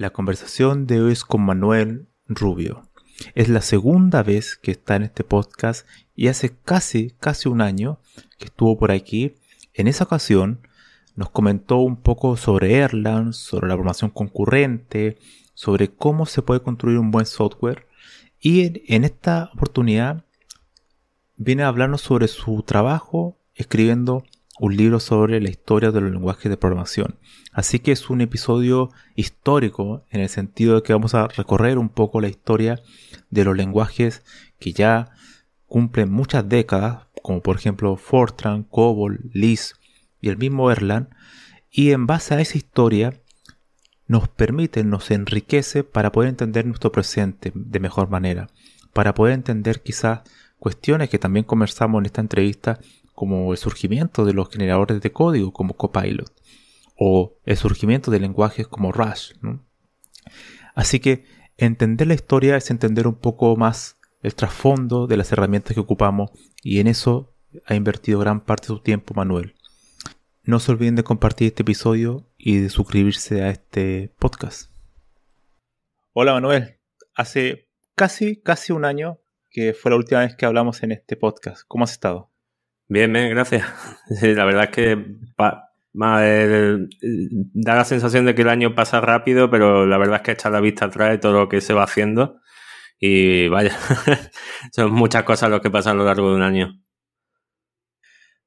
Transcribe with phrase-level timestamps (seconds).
[0.00, 2.88] La conversación de hoy es con Manuel Rubio.
[3.34, 8.00] Es la segunda vez que está en este podcast y hace casi, casi un año
[8.38, 9.34] que estuvo por aquí.
[9.74, 10.66] En esa ocasión
[11.16, 15.18] nos comentó un poco sobre Erlang, sobre la programación concurrente,
[15.52, 17.86] sobre cómo se puede construir un buen software.
[18.40, 20.24] Y en, esta oportunidad
[21.36, 24.24] viene a hablarnos sobre su trabajo escribiendo
[24.60, 27.16] un libro sobre la historia de los lenguajes de programación.
[27.50, 31.88] Así que es un episodio histórico en el sentido de que vamos a recorrer un
[31.88, 32.78] poco la historia
[33.30, 34.22] de los lenguajes
[34.58, 35.12] que ya
[35.66, 39.76] cumplen muchas décadas, como por ejemplo Fortran, COBOL, Lisp
[40.20, 41.08] y el mismo Erlang,
[41.70, 43.14] y en base a esa historia
[44.08, 48.48] nos permite, nos enriquece para poder entender nuestro presente de mejor manera,
[48.92, 50.20] para poder entender quizás
[50.58, 52.78] cuestiones que también conversamos en esta entrevista
[53.20, 56.32] como el surgimiento de los generadores de código como Copilot
[56.96, 59.32] o el surgimiento de lenguajes como Rush.
[60.74, 61.26] Así que
[61.58, 66.30] entender la historia es entender un poco más el trasfondo de las herramientas que ocupamos
[66.62, 67.36] y en eso
[67.66, 69.54] ha invertido gran parte de su tiempo Manuel.
[70.42, 74.70] No se olviden de compartir este episodio y de suscribirse a este podcast.
[76.14, 76.80] Hola Manuel,
[77.14, 81.64] hace casi, casi un año que fue la última vez que hablamos en este podcast.
[81.68, 82.29] ¿Cómo has estado?
[82.90, 83.68] Bien, bien, gracias.
[84.20, 84.96] la verdad es que
[85.92, 90.50] da la sensación de que el año pasa rápido, pero la verdad es que echa
[90.50, 92.40] la vista atrás de todo lo que se va haciendo.
[92.98, 93.76] Y vaya,
[94.72, 96.80] son muchas cosas lo que pasan a lo largo de un año.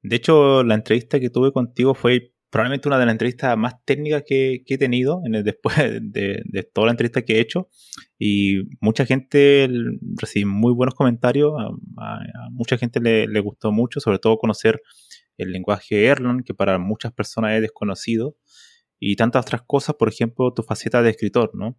[0.02, 4.22] De hecho, la entrevista que tuve contigo fue probablemente una de las entrevistas más técnicas
[4.24, 7.68] que, he tenido en después de, toda la entrevista que he hecho.
[8.16, 9.68] Y mucha gente
[10.14, 11.52] recibió muy buenos comentarios.
[11.98, 12.20] A,
[12.52, 14.80] mucha gente le, gustó mucho, sobre todo conocer
[15.36, 18.36] el lenguaje Erlang, que para muchas personas es desconocido.
[19.00, 21.76] Y tantas otras cosas, por ejemplo, tu faceta de escritor, ¿no?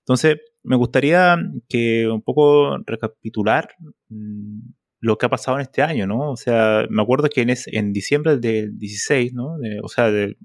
[0.00, 3.70] Entonces, me gustaría que un poco recapitular
[4.10, 4.58] mm,
[5.00, 6.30] lo que ha pasado en este año, ¿no?
[6.30, 9.56] O sea, me acuerdo que en, en diciembre del 16, ¿no?
[9.82, 10.36] o sea, del,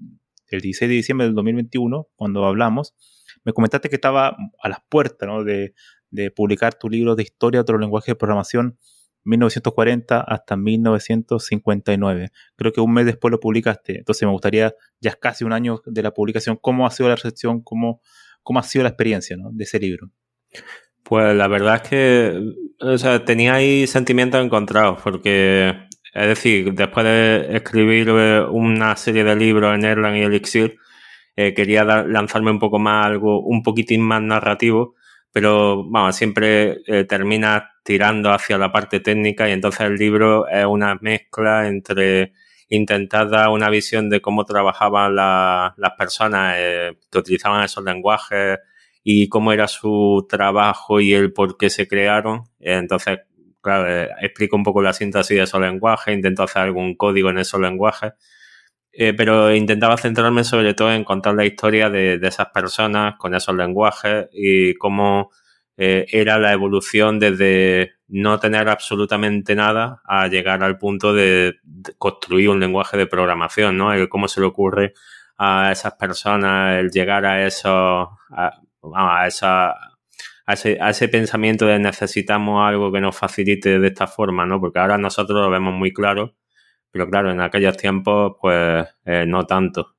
[0.50, 2.94] 16 de diciembre del 2021, cuando hablamos,
[3.44, 5.44] me comentaste que estaba a las puertas, ¿no?
[5.44, 5.74] De,
[6.34, 8.78] publicar tu libro de historia de otro lenguaje de programación
[9.24, 12.30] 1940 hasta 1959.
[12.54, 13.98] Creo que un mes después lo publicaste.
[13.98, 17.16] Entonces me gustaría, ya es casi un año de la publicación, ¿cómo ha sido la
[17.16, 17.60] recepción?
[17.60, 18.00] ¿Cómo,
[18.42, 19.50] cómo ha sido la experiencia ¿no?
[19.52, 20.10] de ese libro?
[21.08, 22.40] Pues la verdad es que
[22.80, 25.68] o sea, tenía ahí sentimientos encontrados, porque,
[26.12, 30.78] es decir, después de escribir eh, una serie de libros en Erlang y Elixir,
[31.36, 34.96] eh, quería lanzarme un poco más algo, un poquitín más narrativo,
[35.32, 40.66] pero vamos, siempre eh, termina tirando hacia la parte técnica y entonces el libro es
[40.66, 42.32] una mezcla entre
[42.68, 48.58] intentar dar una visión de cómo trabajaban las personas que utilizaban esos lenguajes,
[49.08, 52.42] y cómo era su trabajo y el por qué se crearon.
[52.58, 53.20] Entonces,
[53.60, 57.38] claro, eh, explico un poco la síntesis de esos lenguajes, intento hacer algún código en
[57.38, 58.14] esos lenguajes,
[58.90, 63.54] eh, pero intentaba centrarme sobre todo en contar la historia de, esas personas con esos
[63.54, 65.30] lenguajes y cómo
[65.76, 71.60] eh, era la evolución desde no tener absolutamente nada a llegar al punto de,
[71.96, 73.90] construir un lenguaje de programación, ¿no?
[74.08, 74.94] cómo se le ocurre
[75.38, 78.08] a esas personas el llegar a esos,
[79.26, 84.46] esa, a, ese, a ese pensamiento de necesitamos algo que nos facilite de esta forma,
[84.46, 84.60] ¿no?
[84.60, 86.34] Porque ahora nosotros lo vemos muy claro,
[86.90, 89.96] pero claro, en aquellos tiempos, pues eh, no tanto.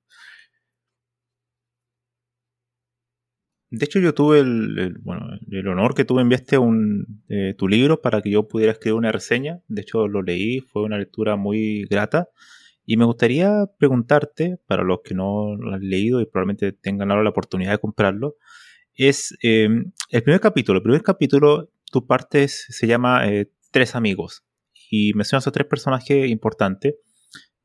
[3.69, 8.01] De hecho, yo tuve el, bueno, el honor que tú enviaste un, eh, tu libro
[8.01, 9.59] para que yo pudiera escribir una reseña.
[9.67, 12.29] De hecho, lo leí, fue una lectura muy grata.
[12.85, 17.23] Y me gustaría preguntarte, para los que no lo han leído y probablemente tengan ahora
[17.23, 18.37] la oportunidad de comprarlo,
[18.97, 20.79] es em, el primer capítulo.
[20.79, 24.43] El primer capítulo, tu parte se llama eh, Tres amigos
[24.89, 26.95] y mencionas a tres personajes importantes,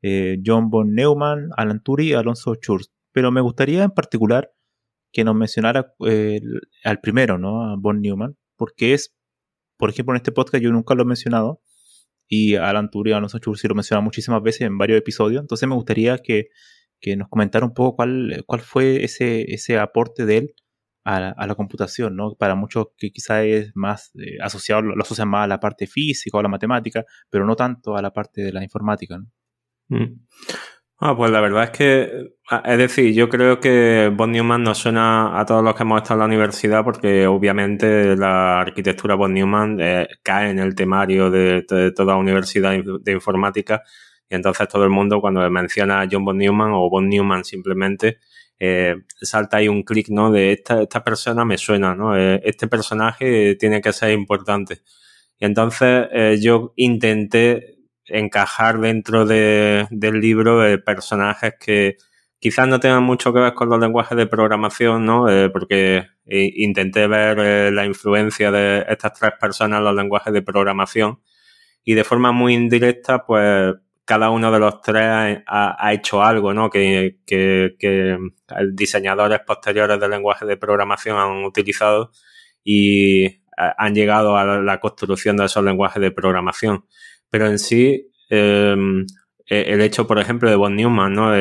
[0.01, 2.91] eh, John von Neumann, Alan Turing y Alonso Schurz.
[3.13, 4.51] Pero me gustaría en particular
[5.11, 6.41] que nos mencionara eh,
[6.83, 7.63] al primero, ¿no?
[7.63, 9.15] A von Neumann, porque es,
[9.77, 11.61] por ejemplo, en este podcast yo nunca lo he mencionado
[12.27, 15.41] y Alan Turing y Alonso Schurz sí lo mencionan muchísimas veces en varios episodios.
[15.41, 16.49] Entonces me gustaría que,
[16.99, 20.55] que nos comentara un poco cuál, cuál fue ese, ese aporte de él
[21.03, 22.35] a la, computación, ¿no?
[22.35, 26.37] Para muchos que quizás es más eh, asociado, lo, asocian más a la parte física
[26.37, 29.25] o a la matemática, pero no tanto a la parte de la informática, ¿no?
[29.89, 30.25] Mm.
[31.05, 32.11] Ah, pues la verdad es que,
[32.49, 36.01] ah, es decir, yo creo que von Neumann nos suena a todos los que hemos
[36.01, 41.29] estado en la universidad porque obviamente la arquitectura von Neumann eh, cae en el temario
[41.29, 42.71] de, toda universidad
[43.01, 43.83] de informática
[44.29, 48.19] y entonces todo el mundo cuando menciona John von Neumann o von Neumann simplemente
[48.59, 50.31] eh, salta ahí un clic, ¿no?
[50.31, 52.17] De esta, esta persona me suena, ¿no?
[52.17, 54.81] Eh, este personaje tiene que ser importante.
[55.39, 61.97] Y entonces eh, yo intenté encajar dentro de, del libro personajes que
[62.39, 65.25] quizás no tengan mucho que ver con los lenguajes de programación, ¿no?
[65.53, 71.19] porque intenté ver la influencia de estas tres personas en los lenguajes de programación
[71.83, 73.73] y de forma muy indirecta, pues
[74.05, 76.69] cada uno de los tres ha, hecho algo, ¿no?
[76.69, 78.17] Que, que,
[78.73, 82.11] diseñadores posteriores del lenguaje de programación han utilizado
[82.63, 86.85] y han llegado a la construcción de esos lenguajes de programación.
[87.29, 89.05] Pero en sí, em,
[89.47, 91.31] e, el hecho, por ejemplo, de von Neumann, ¿no?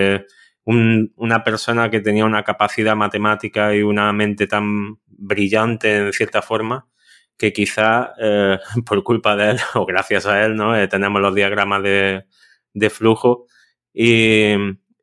[0.64, 6.86] una persona que tenía una capacidad matemática y una mente tan brillante en cierta forma
[7.36, 10.76] que quizá eh, por culpa de él o gracias a él, ¿no?
[10.76, 12.24] Eh, tenemos los diagramas de,
[12.74, 13.46] de flujo
[13.92, 14.54] y,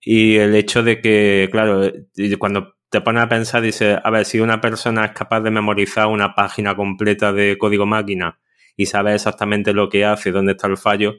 [0.02, 1.92] y el hecho de que, claro,
[2.38, 6.08] cuando te pones a pensar, dices, a ver, si una persona es capaz de memorizar
[6.08, 8.40] una página completa de código máquina
[8.76, 11.16] y sabe exactamente lo que hace, dónde está el fallo,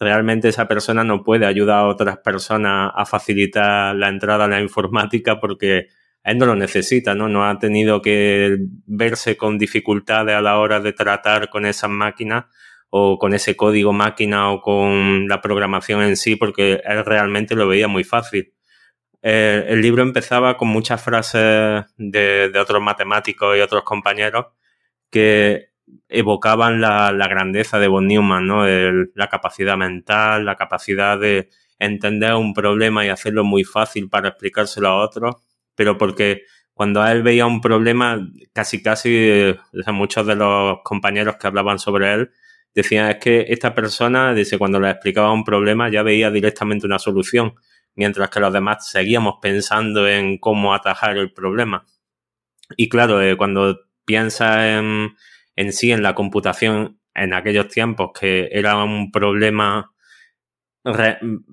[0.00, 4.60] realmente esa persona no puede ayudar a otras personas a facilitar la entrada a la
[4.60, 5.88] informática porque
[6.24, 7.28] él no lo necesita, ¿no?
[7.28, 8.56] No ha tenido que
[8.86, 12.44] verse con dificultades a la hora de tratar con esas máquinas
[12.94, 17.66] o con ese código máquina o con la programación en sí, porque él realmente lo
[17.66, 18.52] veía muy fácil.
[19.22, 24.48] Eh, el libro empezaba con muchas frases de, otros matemáticos y otros compañeros
[25.10, 25.70] que
[26.08, 28.66] evocaban la, grandeza de von Neumann, ¿no?
[28.66, 31.48] la capacidad mental, la capacidad de
[31.78, 35.36] entender un problema y hacerlo muy fácil para explicárselo a otros,
[35.74, 36.42] pero porque
[36.74, 38.18] cuando él veía un problema,
[38.52, 39.58] casi casi eh,
[39.94, 42.30] muchos de los compañeros que hablaban sobre él
[42.74, 46.98] decían es que esta persona, dice, cuando le explicaba un problema ya veía directamente una
[46.98, 47.54] solución,
[47.94, 51.84] mientras que los demás seguíamos pensando en cómo atajar el problema.
[52.76, 55.14] Y claro, eh, cuando piensas en,
[55.56, 59.92] en sí, en la computación en aquellos tiempos, que era un problema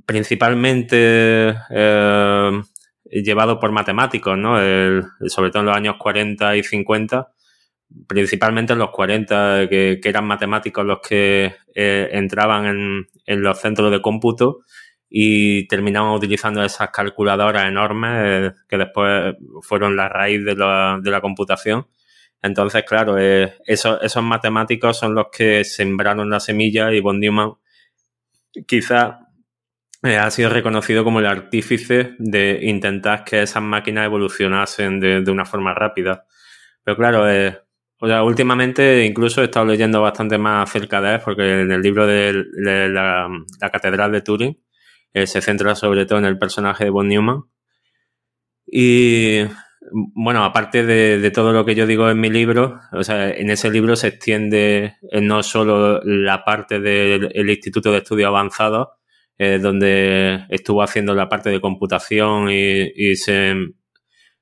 [0.06, 2.62] principalmente eh,
[3.06, 4.56] llevado por matemáticos, ¿no?
[5.27, 7.27] sobre todo en los años 40 y 50,
[8.07, 13.91] principalmente en los 40, que, eran matemáticos los que eh, entraban en, en, los centros
[13.91, 14.59] de cómputo
[15.09, 21.12] y terminaban utilizando esas calculadoras enormes eh, que después fueron la raíz de la, de
[21.12, 21.88] la computación.
[22.41, 27.53] Entonces, claro, eh, esos, esos, matemáticos son los que sembraron la semilla y von Neumann
[28.67, 29.19] quizá
[30.01, 35.46] ha sido reconocido como el artífice de intentar que esas máquinas evolucionasen de, de una
[35.46, 36.25] forma rápida.
[36.84, 37.27] Pero claro,
[38.01, 41.82] o sea, últimamente incluso he estado leyendo bastante más acerca de él, porque en el
[41.82, 42.46] libro de,
[42.89, 43.27] la,
[43.72, 44.58] Catedral de Turing
[45.13, 47.44] eh, se centra sobre todo en el personaje de von Neumann.
[48.65, 49.41] Y
[49.91, 53.70] bueno, aparte de, todo lo que yo digo en mi libro, o sea, en ese
[53.70, 58.89] libro se extiende eh, no solo la parte del Instituto de Estudios Avanzados,
[59.38, 63.56] eh, donde estuvo haciendo la parte de computación y, y se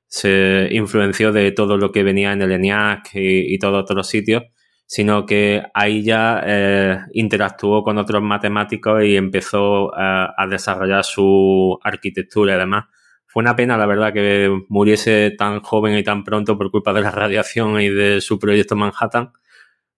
[0.08, 4.44] se influenció de todo lo que venía en el ENIAC y, y todos otros sitios,
[4.88, 12.56] sino que ahí ya eh, interactuó con otros matemáticos y empezó a, desarrollar su arquitectura
[12.56, 12.86] y demás.
[13.28, 17.02] Fue una pena, la verdad, que muriese tan joven y tan pronto por culpa de
[17.02, 19.34] la radiación y de su proyecto Manhattan,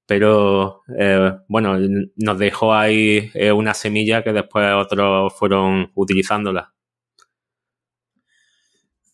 [0.08, 1.78] pero eh, bueno,
[2.16, 6.74] nos dejó ahí eh, una semilla que después otros fueron utilizándola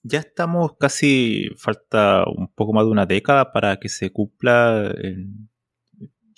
[0.08, 4.94] ya estamos casi, falta un poco más de una década para que se cumpla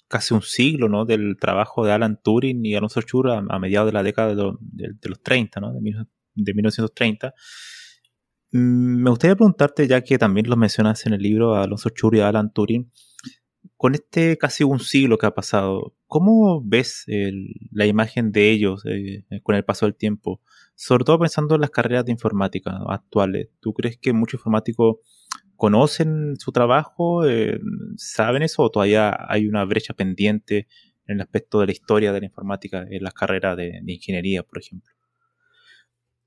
[0.07, 1.03] casi un siglo, ¿no?
[1.03, 5.21] Del trabajo de Alan Turing y Alonso Schur a, mediados de la década de, los
[5.21, 5.73] 30, ¿no?
[5.73, 5.81] De,
[6.53, 7.33] 1930.
[8.51, 12.15] Mm, me gustaría preguntarte, ya que también lo mencionas en el libro, a Alonso Schur
[12.15, 12.89] y a Alan Turing,
[13.75, 17.03] con este casi un siglo que ha pasado, ¿cómo ves
[17.71, 20.41] la imagen de ellos eh, con el paso del tiempo?
[20.79, 23.49] Sobre todo pensando en las carreras de informática actuales.
[23.59, 24.97] ¿Tú crees que muchos informáticos
[25.55, 27.25] conocen su trabajo?
[27.25, 27.59] Eh,
[27.95, 28.61] ¿Saben eso?
[28.61, 30.67] ¿O todavía hay una brecha pendiente
[31.07, 34.59] en el aspecto de la historia de la informática en las carreras de, ingeniería, por
[34.59, 34.93] ejemplo?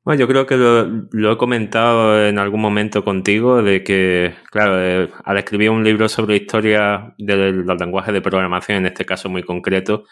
[0.03, 5.11] Bueno, yo creo que lo, he comentado en algún momento contigo, de que, claro, eh,
[5.25, 9.45] al escribir un libro sobre historia de los lenguajes de programación, en este caso muy
[9.45, 10.07] concreto,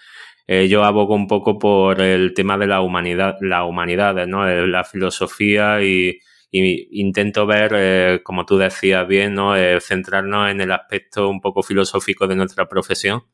[0.50, 4.46] eh, yo abogo un poco por el tema de la humanidad, las humanidades, ¿no?
[4.66, 6.18] La filosofía y,
[6.50, 9.54] intento ver, eh, como tú decías bien, ¿no?
[9.54, 13.24] Eh, centrarnos en el aspecto un poco filosófico de nuestra profesión,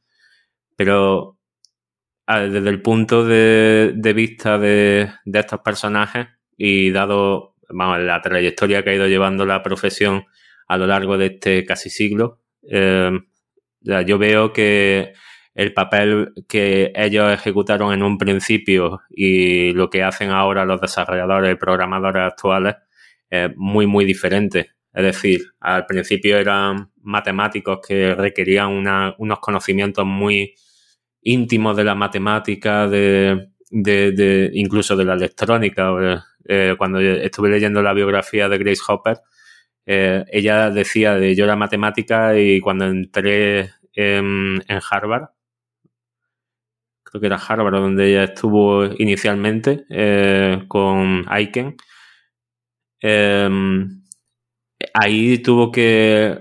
[0.77, 1.39] pero
[2.27, 9.07] desde el punto de, vista de, estos personajes y dado la trayectoria que ha ido
[9.07, 10.25] llevando la profesión
[10.67, 13.13] a lo largo de este casi siglo, eh,
[13.81, 15.13] yo veo que
[15.55, 21.53] el papel que ellos ejecutaron en un principio y lo que hacen ahora los desarrolladores
[21.53, 22.77] y programadores actuales
[23.57, 24.75] muy, muy diferente.
[24.93, 28.71] Es decir, al principio eran matemáticos que requerían
[29.19, 30.55] unos conocimientos muy
[31.21, 36.25] íntimos de la matemática, de, de, incluso de la electrónica.
[36.47, 39.19] Eh, cuando estuve leyendo la biografía de Grace Hopper,
[39.87, 45.31] eh, ella decía de yo era matemática y cuando entré en, Harvard,
[47.21, 51.77] que era Harvard donde ella estuvo inicialmente eh, con Aiken,
[53.07, 54.03] Em,
[54.95, 56.39] ahí tuvo que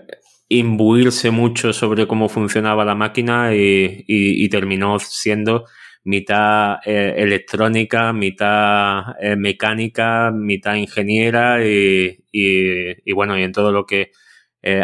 [0.47, 5.65] imbuirse mucho sobre cómo funcionaba la máquina y, terminó siendo
[6.05, 14.11] mitad eh, electrónica, mitad eh, mecánica, mitad ingeniera y, bueno, y en todo lo que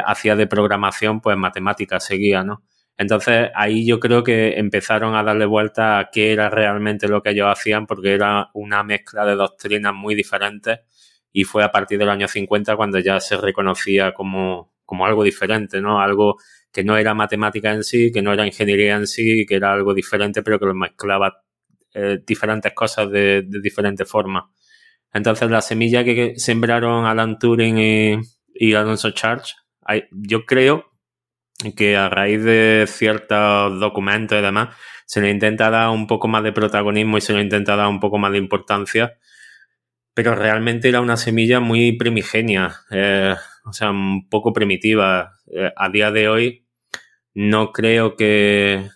[0.05, 2.63] hacía de programación, pues matemáticas seguía, ¿no?
[2.99, 7.29] Entonces ahí yo creo que empezaron a darle vuelta a qué era realmente lo que
[7.29, 10.79] ellos hacían porque era una mezcla de doctrinas muy diferentes
[11.31, 15.79] y fue a partir del año 50 cuando ya se reconocía como, como algo diferente,
[15.79, 16.01] ¿no?
[16.01, 16.35] Algo
[16.73, 19.93] que no era matemática en sí, que no era ingeniería en sí, que era algo
[19.93, 21.41] diferente, pero que lo mezclaba
[21.93, 24.43] eh, diferentes cosas de, diferentes formas.
[25.13, 28.19] Entonces, la semilla que sembraron Alan Turing y,
[28.53, 29.53] y Alonso Charge,
[30.11, 30.89] yo creo
[31.75, 34.75] que a raíz de ciertos documentos y demás,
[35.05, 37.99] se le intenta dar un poco más de protagonismo y se le intenta dar un
[37.99, 39.17] poco más de importancia
[40.19, 45.31] pero realmente era una semilla muy primigenia, eh, o sea, un poco primitiva.
[45.47, 46.65] Eh, a día de hoy
[47.33, 48.89] no creo que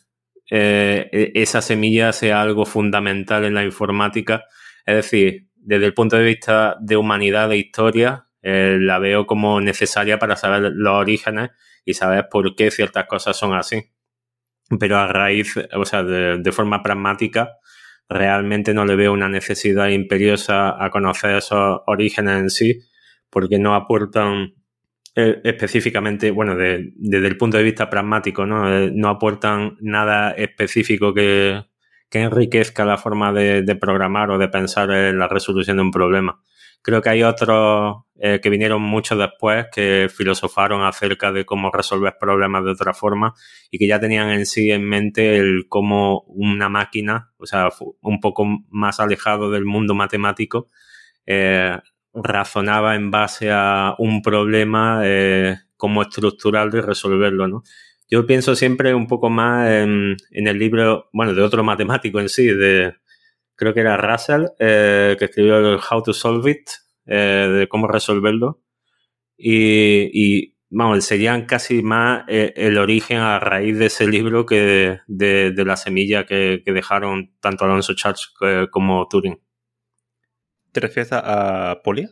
[0.51, 4.43] eh, e-, esa semilla sea algo fundamental en la informática.
[4.85, 10.19] Es decir, desde el punto de vista de humanidad, de historia, la veo como necesaria
[10.19, 11.51] para saber los orígenes
[11.85, 13.91] y saber por qué ciertas cosas son así.
[14.79, 17.57] Pero a raíz, o sea, de forma pragmática,
[18.09, 22.79] realmente no le veo una necesidad imperiosa a conocer esos orígenes en sí,
[23.29, 24.53] porque no aportan
[25.15, 28.67] eh, específicamente, bueno, desde el punto de vista pragmático, ¿no?
[28.71, 31.63] Eh, no aportan nada específico que,
[32.11, 36.39] enriquezca la forma de, programar o de pensar en la resolución de un problema.
[36.83, 42.15] Creo que hay otros eh, que vinieron mucho después que filosofaron acerca de cómo resolver
[42.19, 43.33] problemas de otra forma
[43.71, 47.69] y que ya tenían en sí en mente el cómo una máquina, o sea,
[48.01, 50.69] un poco más alejado del mundo matemático,
[51.25, 51.77] eh,
[52.13, 57.63] razonaba en base a un problema, eh, cómo estructurarlo y resolverlo, ¿no?
[58.09, 62.29] Yo pienso siempre un poco más en, en el libro, bueno, de otro matemático en
[62.29, 62.93] sí, de,
[63.55, 66.69] creo que era Russell, eh, que escribió el How to Solve It,
[67.05, 68.61] eh, de cómo resolverlo.
[69.37, 75.65] Y, vamos, serían casi más eh, el origen a raíz de ese libro que de,
[75.65, 78.33] la semilla que, dejaron tanto Alonso Charles
[78.71, 79.39] como Turing.
[80.71, 82.09] ¿Te refieres a, Polia?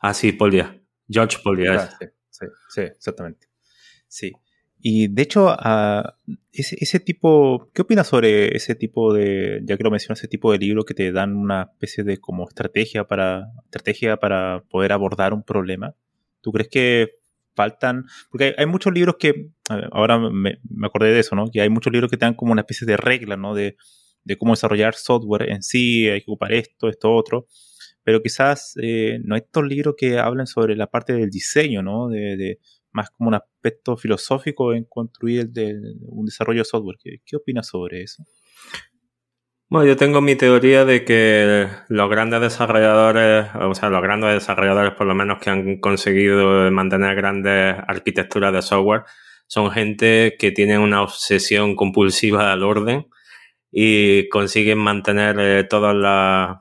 [0.00, 0.80] Ah, sí, Polia.
[1.08, 1.74] George Polia.
[1.74, 1.96] Ah,
[2.30, 3.48] sí, sí, exactamente.
[4.08, 4.32] Sí.
[4.86, 6.02] Y de hecho, uh,
[6.52, 10.52] ese, ese, tipo, ¿qué opinas sobre ese tipo de, ya que lo mencionas, ese tipo
[10.52, 15.32] de libros que te dan una especie de como estrategia para, estrategia para poder abordar
[15.32, 15.94] un problema?
[16.42, 17.12] ¿Tú crees que
[17.56, 18.04] faltan?
[18.30, 19.52] Porque hay, muchos libros que,
[19.90, 21.50] ahora me, me, acordé de eso, ¿no?
[21.50, 23.54] Que hay muchos libros que te dan como una especie de regla, ¿no?
[23.54, 23.78] De,
[24.22, 27.46] de cómo desarrollar software en sí, hay que ocupar esto, esto, otro.
[28.02, 32.08] pero quizás eh, no hay estos libros que hablen sobre la parte del diseño, ¿no?
[32.08, 32.58] De,
[32.94, 35.50] más como un aspecto filosófico en construir
[36.06, 36.96] un desarrollo de software.
[37.02, 38.24] ¿Qué, ¿Qué opinas sobre eso?
[39.68, 44.92] Bueno, yo tengo mi teoría de que los grandes desarrolladores, o sea, los grandes desarrolladores
[44.92, 49.02] por lo menos que han conseguido mantener grandes arquitecturas de software,
[49.46, 53.08] son gente que tiene una obsesión compulsiva al orden
[53.72, 56.58] y consiguen mantener eh, todas las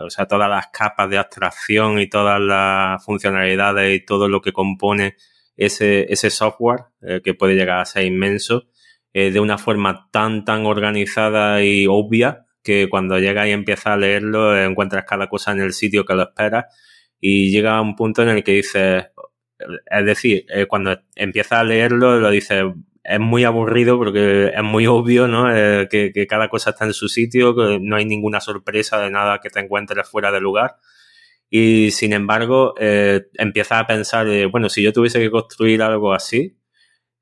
[0.00, 4.52] o sea, todas las capas de abstracción y todas las funcionalidades y todo lo que
[4.52, 5.16] compone
[5.58, 8.64] ese, ese software, eh, que puede llegar a ser inmenso,
[9.12, 13.96] eh, de una forma tan, tan organizada y obvia que cuando llegas y empiezas a
[13.96, 16.66] leerlo encuentras cada cosa en el sitio que lo esperas
[17.20, 19.06] y llega a un punto en el que dices,
[19.58, 22.64] es decir, eh, cuando empiezas a leerlo lo dices,
[23.08, 25.54] es muy aburrido porque es muy obvio, ¿no?
[25.54, 29.40] Eh, que, cada cosa está en su sitio, que no hay ninguna sorpresa de nada
[29.40, 30.76] que te encuentres fuera de lugar.
[31.50, 36.58] Y sin embargo, eh, empiezas a pensar, bueno, si yo tuviese que construir algo así,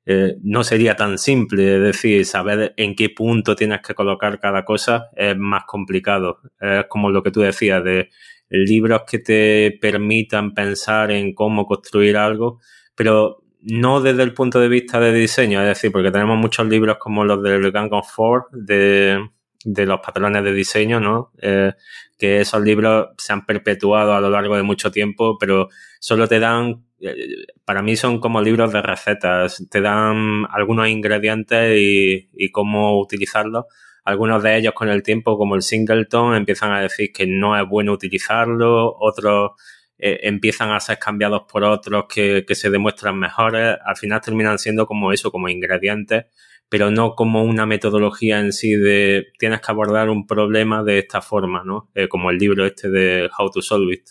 [0.09, 4.63] eh, no sería tan simple, es decir, saber en qué punto tienes que colocar cada
[4.63, 6.39] cosa es más complicado.
[6.61, 8.09] Es como lo que tú decías, de
[8.49, 12.61] libros que te permitan pensar en cómo construir algo,
[12.95, 16.97] pero no desde el punto de vista de diseño, es decir, porque tenemos muchos libros
[16.99, 18.07] como los del Gang of
[18.53, 19.19] de,
[19.65, 21.31] los patrones de diseño, ¿no?
[21.41, 21.73] Eh,
[22.17, 26.39] que esos libros se han perpetuado a lo largo de mucho tiempo, pero solo te
[26.39, 29.63] dan eh, para mí son como libros de recetas.
[29.69, 33.65] Te dan algunos ingredientes y, cómo utilizarlos.
[34.03, 37.67] Algunos de ellos con el tiempo, como el singleton, empiezan a decir que no es
[37.67, 38.95] bueno utilizarlo.
[38.99, 39.51] Otros
[39.97, 43.77] eh, empiezan a ser cambiados por otros que, que se demuestran mejores.
[43.85, 46.25] Al final terminan siendo como eso, como ingredientes,
[46.69, 51.21] pero no como una metodología en sí de tienes que abordar un problema de esta
[51.21, 51.89] forma, ¿no?
[51.95, 54.07] Eh, como el libro este de How to Solve It.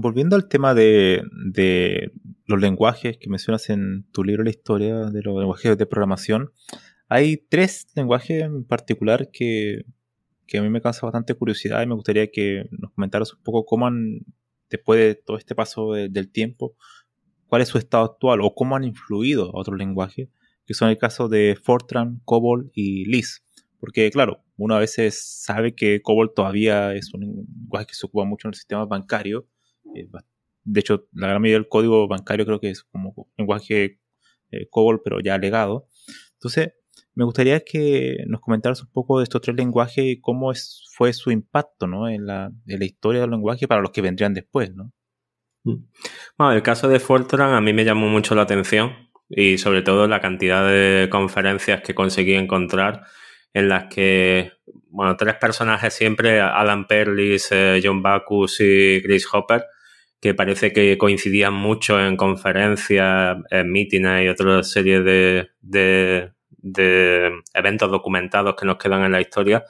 [0.00, 1.22] volviendo al tema de,
[2.46, 6.52] los lenguajes que mencionas en tu libro La historia de los lenguajes de programación,
[7.08, 9.84] hay tres lenguajes en particular que,
[10.54, 13.86] a mí me causa bastante curiosidad y me gustaría que nos comentaras un poco cómo
[13.86, 14.20] han,
[14.70, 16.74] después de todo este paso del tiempo,
[17.48, 20.28] cuál es su estado actual o cómo han influido a otros lenguajes,
[20.66, 23.44] que son el caso de Fortran, COBOL y Lisp.
[23.80, 28.24] Porque, claro, uno a veces sabe que COBOL todavía es un lenguaje que se ocupa
[28.24, 29.48] mucho en el sistema bancario,
[29.94, 30.08] eh,
[30.70, 34.00] de hecho, la gran mayoría del código bancario creo que es como lenguaje
[34.50, 35.88] eh, COBOL, pero ya legado.
[36.34, 36.74] Entonces,
[37.14, 41.12] me gustaría que nos comentaras un poco de estos tres lenguajes y cómo es, fue
[41.12, 44.74] su impacto en, la, historia del lenguaje para los que vendrían después.
[44.74, 44.92] ¿no?
[46.36, 50.06] Bueno, el caso de Fortran a mí me llamó mucho la atención y sobre todo
[50.06, 53.04] la cantidad de conferencias que conseguí encontrar
[53.52, 54.52] en las que,
[54.90, 59.64] bueno, tres personajes siempre, Alan Perlis, eh, John Bacchus y Chris Hopper,
[60.20, 66.30] que parece que coincidían mucho en conferencias, en mítines y otra serie de, de,
[67.54, 69.64] eventos documentados que nos quedan en la historia.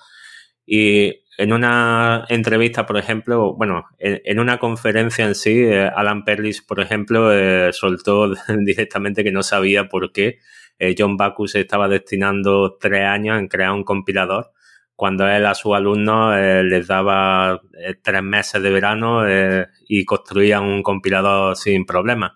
[0.67, 6.63] Y en una entrevista, por ejemplo, bueno, en, una conferencia en sí, eh, Alan Perlis,
[6.63, 10.41] por ejemplo, eh, soltó directamente que no sabía por qué
[10.81, 14.51] eh, John Bacchus estaba destinando tres años en crear un compilador
[14.97, 17.61] cuando él a sus alumnos eh, les daba
[18.03, 19.23] tres meses de verano
[19.87, 22.33] y construían un compilador sin problemas.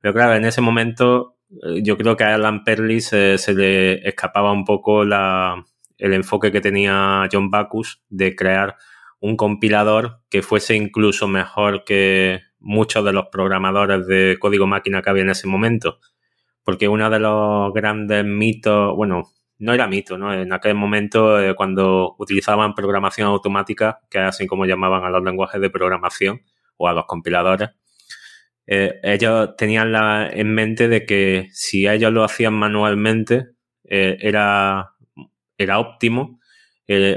[0.00, 1.38] Pero claro, en ese momento
[1.82, 5.64] yo creo que a Alan Perlis se le escapaba un poco la,
[5.98, 8.76] el enfoque que tenía John Bacchus de crear
[9.20, 15.10] un compilador que fuese incluso mejor que muchos de los programadores de código máquina que
[15.10, 16.00] había en ese momento.
[16.64, 19.24] Porque uno de los grandes mitos, bueno,
[19.58, 20.32] no era mito, ¿no?
[20.32, 25.60] En aquel momento, eh, cuando utilizaban programación automática, que así como llamaban a los lenguajes
[25.60, 26.42] de programación
[26.76, 27.70] o a los compiladores,
[28.66, 33.48] eh, ellos tenían la, en mente de que si ellos lo hacían manualmente,
[33.84, 34.92] eh, era,
[35.58, 36.40] era óptimo,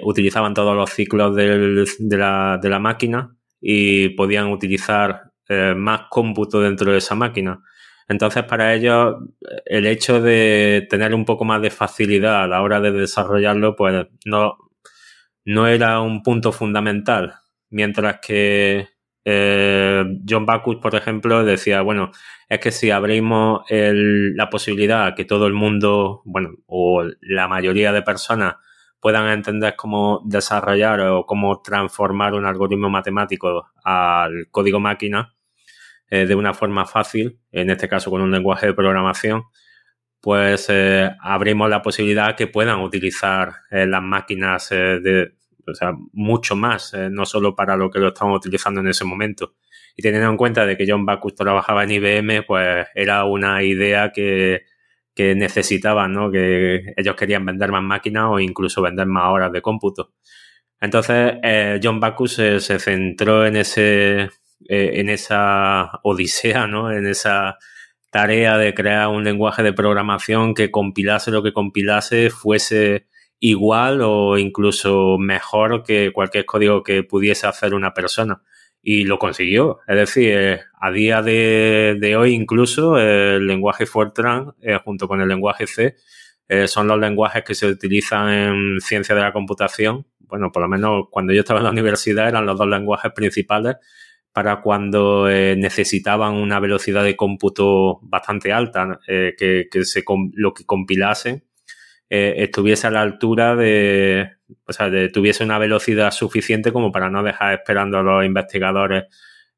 [0.03, 1.85] utilizaban todos los ciclos de,
[2.17, 5.31] la, máquina y podían utilizar
[5.75, 7.61] más cómputo dentro de esa máquina.
[8.09, 9.15] Entonces, para ellos,
[9.65, 14.07] el hecho de tener un poco más de facilidad a la hora de desarrollarlo, pues
[14.25, 14.57] no,
[15.45, 17.35] no era un punto fundamental.
[17.69, 18.89] Mientras que
[19.25, 22.11] eh, John Bacchus, por ejemplo, decía, bueno,
[22.49, 28.01] es que si abrimos la posibilidad que todo el mundo, bueno, o la mayoría de
[28.01, 28.55] personas
[28.99, 35.33] puedan entender cómo desarrollar o cómo transformar un algoritmo matemático al código máquina,
[36.09, 39.43] eh, de una forma fácil, en este caso con un lenguaje de programación,
[40.21, 45.33] pues eh, abrimos la posibilidad que puedan utilizar eh, las máquinas de,
[45.71, 49.05] o sea, mucho más, eh, no solo para lo que lo estamos utilizando en ese
[49.05, 49.55] momento.
[49.95, 54.11] Y teniendo en cuenta de que John Bacchus trabajaba en IBM, pues era una idea
[54.11, 54.63] que,
[55.13, 56.31] que necesitaban, ¿no?
[56.31, 60.13] Que ellos querían vender más máquinas o incluso vender más horas de cómputo.
[60.79, 64.29] Entonces, eh, John Bacchus se, centró en ese, eh,
[64.67, 66.91] en esa odisea, ¿no?
[66.91, 67.57] En esa
[68.09, 73.07] tarea de crear un lenguaje de programación que compilase lo que compilase fuese
[73.41, 78.41] igual o incluso mejor que cualquier código que pudiese hacer una persona.
[78.83, 79.79] Y lo consiguió.
[79.87, 85.27] Es decir, eh, a día de, hoy incluso el lenguaje Fortran eh, junto con el
[85.27, 85.95] lenguaje C
[86.47, 90.05] eh, son los lenguajes que se utilizan en ciencia de la computación.
[90.19, 93.75] Bueno, por lo menos cuando yo estaba en la universidad eran los dos lenguajes principales
[94.33, 101.43] para cuando necesitaban una velocidad de cómputo bastante alta, que, que se, lo que compilasen
[102.13, 104.31] eh, estuviese a la altura de,
[104.65, 109.05] o sea, de, tuviese una velocidad suficiente como para no dejar esperando a los investigadores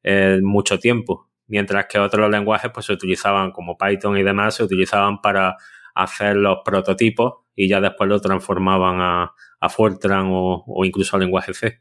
[0.04, 1.32] eh, mucho tiempo.
[1.48, 5.58] Mientras que otros lenguajes pues se utilizaban como Python y demás, se utilizaban para
[5.96, 11.56] hacer los prototipos y ya después lo transformaban a, a Fortran o, incluso al lenguaje
[11.56, 11.80] C.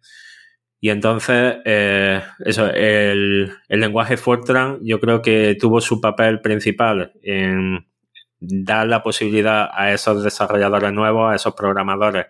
[0.81, 7.13] Y entonces, eh, eso, el, el lenguaje Fortran yo creo que tuvo su papel principal
[7.23, 7.92] en,
[8.43, 12.27] dar la posibilidad a esos desarrolladores nuevos, a esos programadores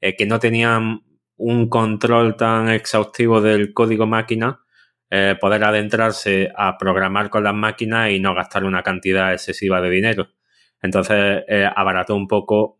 [0.00, 1.02] eh, que no tenían
[1.36, 4.60] un control tan exhaustivo del código máquina,
[5.08, 9.90] eh, poder adentrarse a programar con las máquinas y no gastar una cantidad excesiva de
[9.90, 10.28] dinero.
[10.80, 12.76] Entonces, eh, abarató un poco,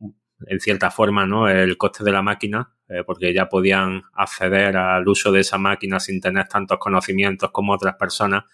[0.46, 1.48] en cierta forma, ¿no?
[1.48, 2.74] el coste de la máquina,
[3.06, 7.94] porque ya podían acceder al uso de esa máquina sin tener tantos conocimientos como otras
[7.94, 8.44] personas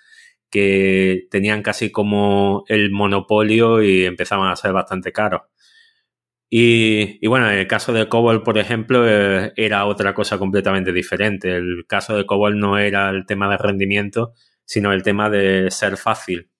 [0.50, 5.42] que tenían casi como el monopolio y empezaban a ser bastante caros.
[6.50, 11.54] Y, bueno, el caso de COBOL, por ejemplo, eh, era otra cosa completamente diferente.
[11.56, 14.32] El caso de COBOL no era el tema de rendimiento,
[14.64, 16.50] sino el tema de ser fácil.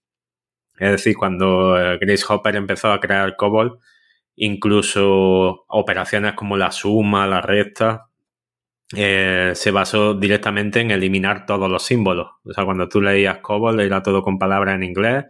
[0.78, 3.78] Es decir, cuando eh, Grace Hopper empezó a crear COBOL,
[4.36, 8.07] incluso operaciones como la suma, la resta,
[8.96, 12.28] eh, se basó directamente en eliminar todos los símbolos.
[12.44, 15.26] O sea, cuando tú leías COBOL era todo con palabras en inglés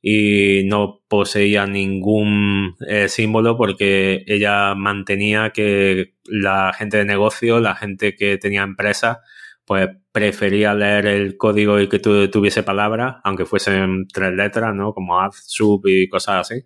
[0.00, 7.74] y no poseía ningún eh, símbolo porque ella mantenía que la gente de negocio, la
[7.74, 9.18] gente que tenía empresas,
[9.66, 14.94] pues prefería leer el código y que tuviese palabras, aunque fuesen tres letras, ¿no?
[14.94, 16.62] Como add, sub y cosas así,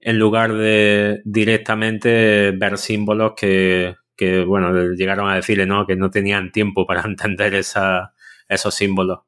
[0.00, 5.86] en lugar de directamente ver símbolos que, que bueno, llegaron a decirle ¿no?
[5.86, 9.20] que no tenían tiempo para entender esos símbolos.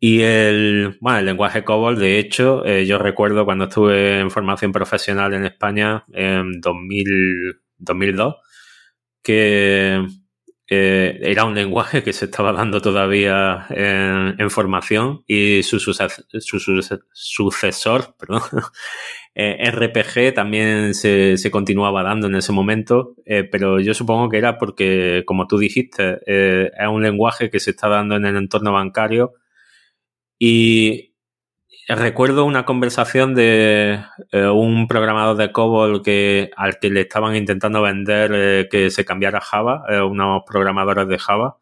[0.00, 4.70] Y el, bueno, el lenguaje COBOL, de hecho, eh, yo recuerdo cuando estuve en formación
[4.70, 8.34] profesional en España en 2000, 2002,
[9.22, 10.04] que
[10.68, 15.94] eh, era un lenguaje que se estaba dando todavía en, formación y su, su,
[17.12, 18.42] sucesor, perdón,
[19.34, 24.58] eh, RPG también se, continuaba dando en ese momento, eh, pero yo supongo que era
[24.58, 29.34] porque, como tú dijiste, es un lenguaje que se está dando en el entorno bancario
[30.38, 31.14] y
[31.88, 34.00] recuerdo una conversación de
[34.32, 39.04] eh, un programador de COBOL que, al que le estaban intentando vender eh, que se
[39.04, 41.58] cambiara Java, eh, unos programadores de Java.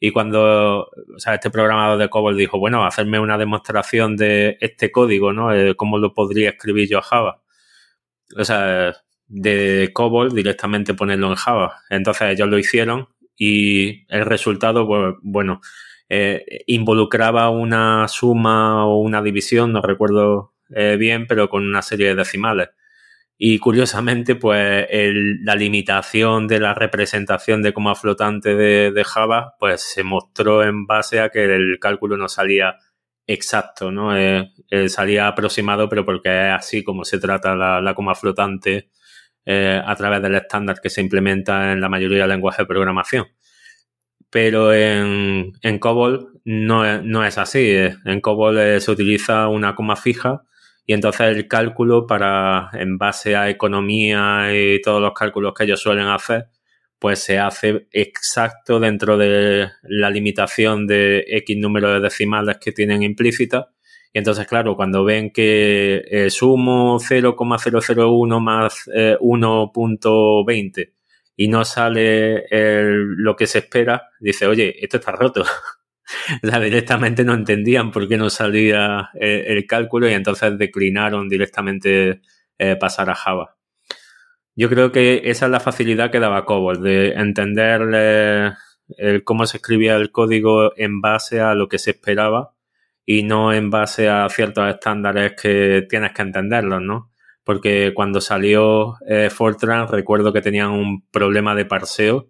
[0.00, 4.92] Y cuando, o sea, este programador de COBOL dijo, bueno, hacerme una demostración de este
[4.92, 5.50] código, ¿no?
[5.76, 7.42] ¿Cómo lo podría escribir yo a Java?
[8.36, 8.94] O sea,
[9.26, 11.82] de COBOL directamente ponerlo en Java.
[11.90, 14.86] Entonces ellos lo hicieron y el resultado,
[15.22, 15.60] bueno,
[16.08, 22.08] eh, involucraba una suma o una división, no recuerdo eh, bien, pero con una serie
[22.08, 22.70] de decimales.
[23.38, 30.02] Y curiosamente, pues la limitación de la representación de coma flotante de, Java, pues se
[30.02, 32.76] mostró en base a que el cálculo no salía
[33.26, 34.16] exacto, ¿no?
[34.16, 34.50] Eh,
[34.88, 38.90] salía aproximado, pero porque es así como se trata la, coma flotante
[39.46, 43.26] a través del estándar que se implementa en la mayoría de lenguajes de programación
[44.30, 47.70] pero en, en COBOL no, no, es así.
[48.04, 50.42] En COBOL eh, se utiliza una coma fija
[50.88, 55.82] y entonces el cálculo para, en base a economía y todos los cálculos que ellos
[55.82, 56.46] suelen hacer,
[56.98, 63.02] pues se hace exacto dentro de la limitación de X número de decimales que tienen
[63.02, 63.68] implícita.
[64.14, 70.92] Y entonces, claro, cuando ven que eh, sumo 0,001 más 1.20 eh,
[71.36, 75.44] y no sale lo que se espera, dice, oye, esto está roto.
[76.42, 82.20] o directamente no entendían por qué no salía el, cálculo y entonces declinaron directamente
[82.58, 83.56] eh, pasar a Java.
[84.56, 88.54] yo creo que esa es la facilidad que daba COBOL, de entender
[89.24, 92.54] cómo se escribía el código en base a lo que se esperaba
[93.10, 97.10] y no en base a ciertos estándares que tienes que entenderlos, ¿no?
[97.42, 102.28] Porque cuando salió eh, Fortran recuerdo que tenían un problema de parseo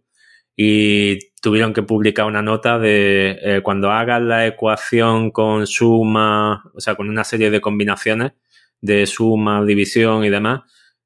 [0.61, 6.81] y tuvieron que publicar una nota de eh, cuando hagas la ecuación con suma, o
[6.81, 8.33] sea, con una serie de combinaciones
[8.81, 10.63] de suma, división y demás,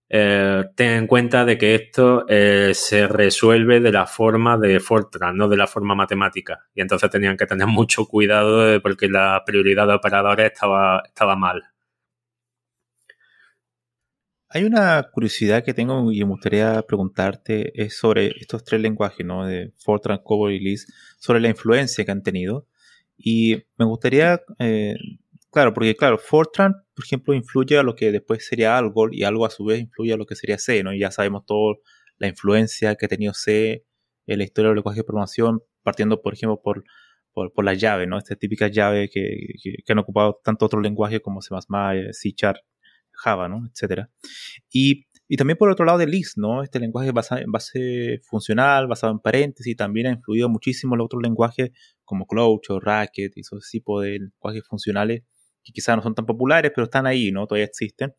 [0.09, 5.37] eh, ten en cuenta de que esto eh, se resuelve de la forma de Fortran,
[5.37, 6.61] no de la forma matemática.
[6.75, 11.63] Y entonces tenían que tener mucho cuidado porque la prioridad de operadores estaba, estaba mal.
[14.55, 19.47] Hay una curiosidad que tengo y me gustaría preguntarte es sobre estos tres lenguajes, ¿no?
[19.47, 20.89] De Fortran, COBOL y Lisp,
[21.19, 22.67] sobre la influencia que han tenido.
[23.17, 24.97] Y me gustaría eh,
[25.53, 29.45] Claro, porque claro, Fortran, por ejemplo, influye a lo que después sería Algol y algo
[29.45, 30.95] a su vez influye a lo que sería C, ¿no?
[30.95, 31.77] Y ya sabemos toda
[32.17, 33.85] la influencia que ha tenido C
[34.27, 36.85] en la historia del lenguaje de programación, partiendo, por ejemplo, por,
[37.35, 38.17] por, la llave, ¿no?
[38.17, 41.55] Esta típica llave que, que, han ocupado tanto otros lenguajes como C++,
[42.13, 42.35] C
[43.23, 43.67] Java, ¿no?
[43.67, 44.11] Etcétera.
[44.71, 46.63] Y, y, también por otro lado de Lisp, ¿no?
[46.63, 51.23] Este lenguaje basado en base funcional, basado en paréntesis, también ha influido muchísimo en otros
[51.23, 51.71] lenguajes
[52.05, 55.23] como Clouch o Racket y esos tipos de lenguajes funcionales
[55.63, 57.47] que quizás no son tan populares, pero están ahí, ¿no?
[57.47, 58.15] Todavía existen.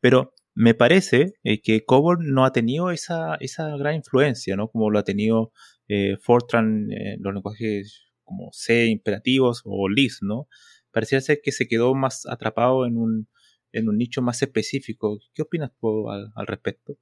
[0.00, 4.68] Pero me parece eh, que COBOL no ha tenido esa, esa gran influencia, ¿no?
[4.68, 5.52] Como lo ha tenido
[5.88, 10.48] eh, Fortran, en los lenguajes como C, imperativos o Lisp, ¿no?
[10.92, 13.28] Parecía ser que se quedó más atrapado en un,
[13.74, 15.18] en un nicho más específico.
[15.34, 16.96] ¿Qué opinas tú al, respecto?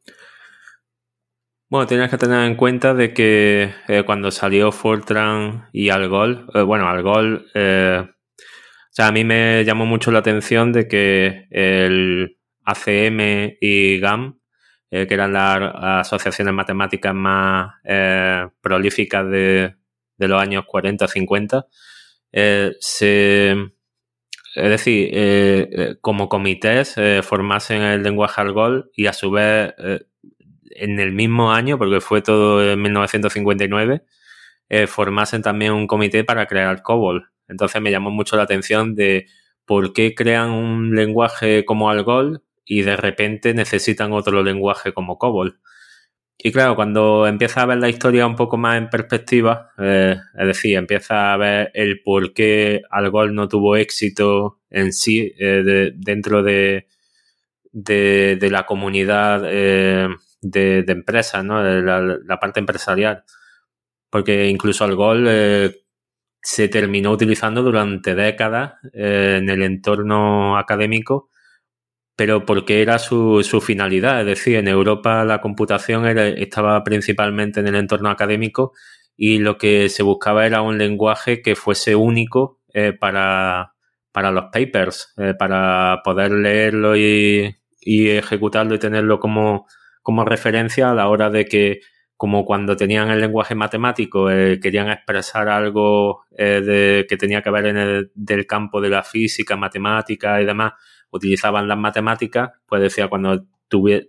[1.69, 6.89] Bueno, tienes que tener en cuenta de que eh, cuando salió Fortran y Algol, bueno,
[6.89, 7.47] Algol
[8.93, 14.39] o sea, a mí me llamó mucho la atención de que el ACM y GAM,
[14.91, 15.73] eh, que eran las
[16.07, 19.77] asociaciones matemáticas más eh, prolíficas de,
[20.19, 21.67] los años 40, 50,
[22.33, 23.57] eh, se,
[24.55, 29.75] es decir, como comités formasen el lenguaje Algol y a su vez
[30.71, 34.03] en el mismo año, porque fue todo en 1959,
[34.87, 37.31] formasen también un comité para crear COBOL.
[37.49, 39.27] Entonces me llamó mucho la atención de
[39.65, 45.61] por qué crean un lenguaje como Algol y de repente necesitan otro lenguaje como COBOL.
[46.45, 50.47] Y claro, cuando empieza a ver la historia un poco más en perspectiva, eh, es
[50.47, 56.43] decir, empieza a ver el por qué Algol no tuvo éxito en sí eh, dentro
[56.43, 56.89] de,
[57.71, 60.09] de, la comunidad eh,
[60.41, 61.63] de, empresas, ¿no?
[61.63, 63.23] De la, parte empresarial.
[64.11, 65.29] Porque incluso Algol
[66.43, 71.31] se terminó utilizando durante décadas eh, en el entorno académico,
[72.23, 74.21] pero porque era su, su, finalidad.
[74.21, 78.75] Es decir, en Europa la computación estaba principalmente en el entorno académico
[79.17, 83.75] y lo que se buscaba era un lenguaje que fuese único eh, para,
[84.13, 89.67] para, los papers, eh, para poder leerlo y, y, ejecutarlo y tenerlo como,
[90.01, 91.81] como referencia a la hora de que
[92.17, 97.67] como cuando tenían el lenguaje matemático, eh, querían expresar algo de, que tenía que ver
[97.67, 100.75] en el del campo de la física, matemática y demás,
[101.13, 103.47] utilizaban las matemáticas, pues decía, cuando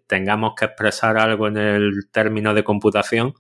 [0.08, 3.34] tengamos que expresar algo en el término de computación,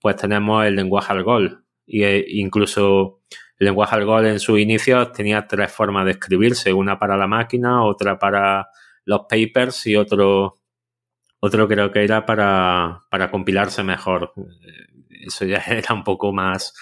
[0.00, 1.64] pues tenemos el lenguaje Algol.
[1.86, 3.20] Y e incluso
[3.58, 7.84] el lenguaje Algol en sus inicios tenía tres formas de escribirse, una para la máquina,
[7.84, 8.68] otra para
[9.04, 10.58] los papers y otro
[11.40, 14.32] otro creo que era para, para compilarse mejor.
[15.10, 16.74] Eso ya era un poco más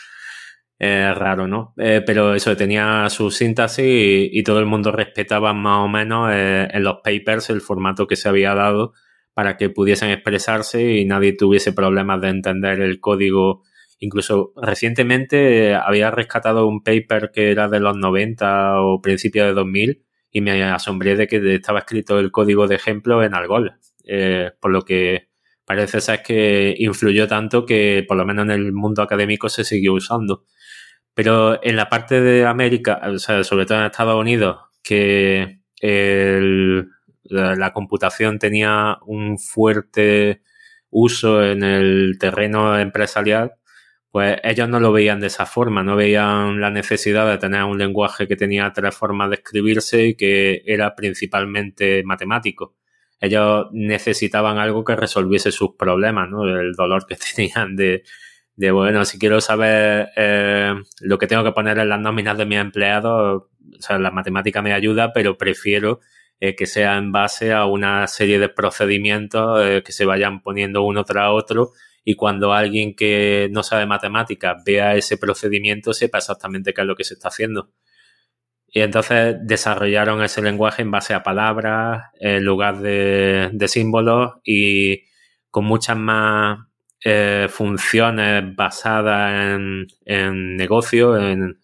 [0.79, 1.75] eh, raro, ¿no?
[1.79, 6.69] Eh, pero eso tenía su síntesis y, todo el mundo respetaba más o menos eh,
[6.71, 8.93] en los papers el formato que se había dado
[9.33, 13.63] para que pudiesen expresarse y nadie tuviese problemas de entender el código.
[13.99, 20.03] Incluso recientemente había rescatado un paper que era de los 90 o principios de 2000
[20.31, 23.79] y me asombré de que estaba escrito el código de ejemplo en Algol.
[24.05, 25.29] Eh, por lo que
[25.65, 29.95] parece ser que influyó tanto que por lo menos en el mundo académico se siguió
[29.95, 30.45] usando.
[31.17, 35.61] Pero en la parte de América, o sea, sobre todo en Estados Unidos, que
[37.31, 40.43] la, computación tenía un fuerte
[40.91, 43.55] uso en el terreno empresarial,
[44.11, 47.79] pues ellos no lo veían de esa forma, no veían la necesidad de tener un
[47.79, 52.77] lenguaje que tenía tres formas de escribirse y que era principalmente matemático
[53.21, 56.45] ellos necesitaban algo que resolviese sus problemas, ¿no?
[56.45, 58.05] El dolor que tenían de,
[58.57, 62.47] de bueno, si quiero saber eh, lo que tengo que poner en las nóminas de
[62.47, 66.01] mis empleados, o sea, la matemática me ayuda, pero prefiero
[66.39, 71.31] que sea en base a una serie de procedimientos que se vayan poniendo uno tras
[71.31, 71.73] otro
[72.09, 76.95] y cuando alguien que no sabe matemáticas vea ese procedimiento sepa exactamente qué es lo
[76.95, 77.73] que se está haciendo.
[78.69, 85.03] Y entonces desarrollaron ese lenguaje en base a palabras, en lugar de, símbolos y
[85.51, 86.61] con muchas más
[87.05, 89.59] eh, funciones basadas
[90.05, 91.59] en, negocio, en,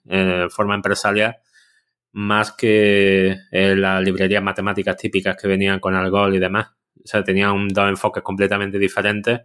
[0.51, 1.37] forma empresarial,
[2.12, 6.68] más que en las librerías matemáticas típicas que venían con Algol y demás.
[6.97, 9.40] O sea, tenían dos enfoques completamente diferentes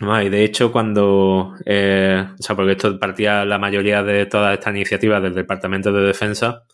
[0.00, 4.74] y de hecho, cuando, eh, o sea, porque esto partía la mayoría de todas estas
[4.74, 6.64] iniciativas del Departamento de Defensa,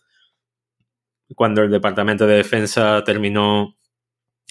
[1.35, 3.75] cuando el Departamento de Defensa terminó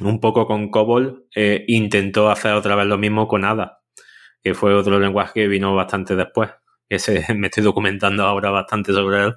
[0.00, 3.80] un poco con COBOL, eh, intentó hacer otra vez lo mismo con ADA,
[4.42, 6.50] que fue otro lenguaje que vino bastante después,
[6.88, 9.34] que se, me estoy documentando ahora bastante sobre él.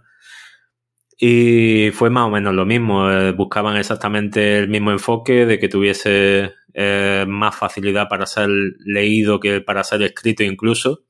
[1.22, 5.68] Y fue más o menos lo mismo, eh, buscaban exactamente el mismo enfoque de que
[5.68, 8.50] tuviese eh, más facilidad para ser
[8.86, 11.06] leído que para ser escrito incluso,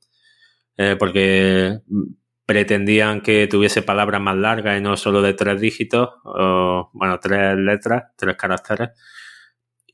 [0.98, 1.80] porque
[2.46, 7.56] pretendían que tuviese palabras más largas y no solo de tres dígitos, o, bueno, tres
[7.56, 8.88] letras, tres caracteres.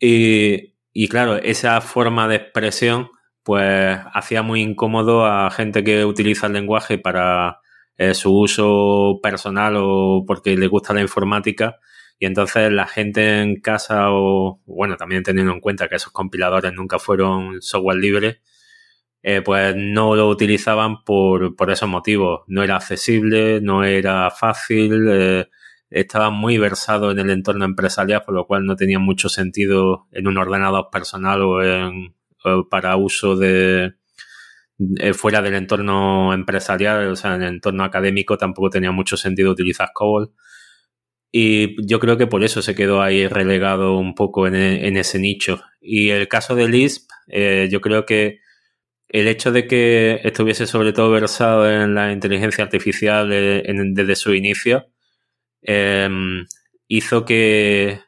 [0.00, 3.10] Y, y claro, esa forma de expresión
[3.42, 7.60] pues hacía muy incómodo a gente que utiliza el lenguaje para
[7.96, 11.78] eh, su uso personal o porque le gusta la informática
[12.18, 16.72] y entonces la gente en casa o, bueno, también teniendo en cuenta que esos compiladores
[16.72, 18.40] nunca fueron software libre,
[19.22, 22.40] eh, pues no lo utilizaban por, por, esos motivos.
[22.48, 25.48] No era accesible, no era fácil, eh,
[26.00, 30.28] estaba muy versado en el entorno empresarial, por lo cual no tenía mucho sentido en
[30.28, 32.14] un ordenador personal o, en,
[32.70, 33.94] para uso de,
[34.98, 39.50] eh, fuera del entorno empresarial, o sea, en el entorno académico tampoco tenía mucho sentido
[39.50, 40.32] utilizar COBOL.
[41.32, 45.62] Y yo creo que por eso se quedó ahí relegado un poco en, ese nicho.
[45.80, 48.40] Y el caso de Lisp, eh, yo creo que
[49.08, 54.34] el hecho de que estuviese sobre todo versado en la inteligencia artificial eh, desde su
[54.34, 54.86] inicio
[55.66, 56.46] em,
[56.88, 58.00] hizo que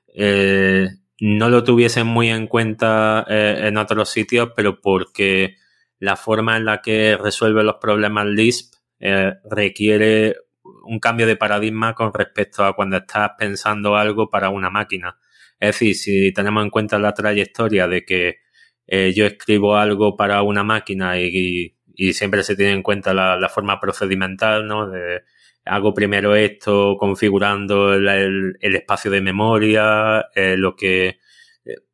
[1.21, 5.57] no lo tuviesen muy en cuenta en otros sitios, pero porque
[5.99, 10.37] la forma en la que resuelve los problemas Lisp eh, requiere
[10.85, 15.19] un cambio de paradigma con respecto a cuando estás pensando algo para una máquina.
[15.61, 18.37] Es decir, si tenemos en cuenta la trayectoria de que
[18.87, 21.75] eh, yo escribo algo para una máquina y,
[22.13, 24.89] siempre se tiene en cuenta la, forma procedimental, ¿no?
[24.89, 25.23] De,
[25.69, 31.19] hago primero esto configurando el, espacio de memoria, eh, lo que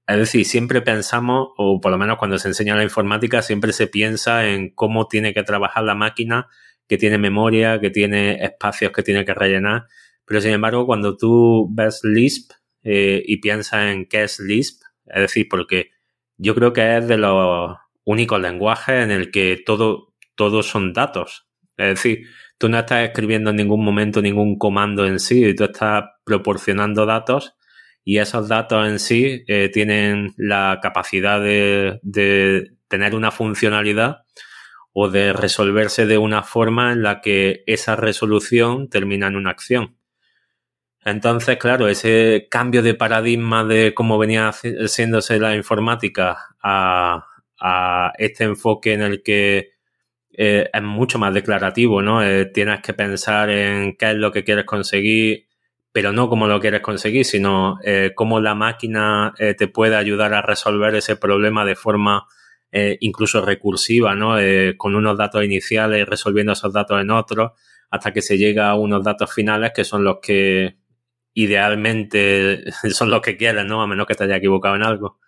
[0.07, 3.87] es decir, siempre pensamos, o por lo menos cuando se enseña la informática, siempre se
[3.87, 6.49] piensa en cómo tiene que trabajar la máquina,
[6.87, 9.87] que tiene memoria, que tiene espacios que tiene que rellenar.
[10.27, 15.23] Pero sin embargo, cuando tú ves Lisp eh, y piensas en qué es Lisp, es
[15.23, 15.91] decir, porque
[16.37, 21.49] yo creo que es de los únicos lenguajes en el que todo, todos son datos.
[21.79, 22.27] Es decir,
[22.59, 27.55] tú no estás escribiendo en ningún momento ningún comando en sí, tú estás proporcionando datos
[28.05, 34.25] y esos datos en sí eh, tienen la capacidad de, tener una funcionalidad
[34.93, 39.97] o de resolverse de una forma en la que esa resolución termina en una acción.
[41.05, 47.27] Entonces, claro, ese cambio de paradigma de cómo venía siéndose la informática a,
[48.19, 49.74] este enfoque en el que
[50.37, 52.23] eh, es mucho más declarativo, ¿no?
[52.23, 55.47] Eh, tienes que pensar en qué es lo que quieres conseguir,
[55.95, 60.35] pero no cómo lo quieres conseguir, sino eh, cómo la máquina eh, te puede ayudar
[60.35, 62.27] a resolver ese problema de forma
[62.73, 64.37] eh, incluso recursiva, ¿no?
[64.77, 67.53] con unos datos iniciales, resolviendo esos datos en otros,
[67.93, 70.79] hasta que se llega a unos datos finales que son los que
[71.33, 73.81] idealmente son los que quieres, ¿no?
[73.81, 75.21] A menos que te haya equivocado en algo.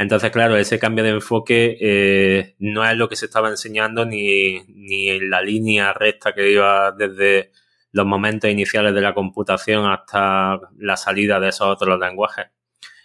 [0.00, 5.10] Entonces, claro, ese cambio de enfoque no es lo que se estaba enseñando ni, ni
[5.10, 7.50] en la línea recta que iba desde
[7.92, 12.46] los momentos iniciales de la computación hasta la salida de esos otros lenguajes.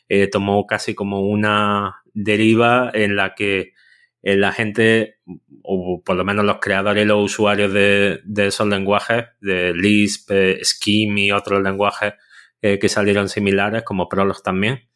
[0.08, 3.74] Eh, tomó casi como una deriva en la que
[4.22, 5.18] eh, la gente,
[5.64, 10.60] o por lo menos los creadores y los usuarios de, esos lenguajes, de Lisp, eh,
[10.64, 12.14] Scheme y otros lenguajes
[12.82, 14.90] que salieron similares, como Prolog también,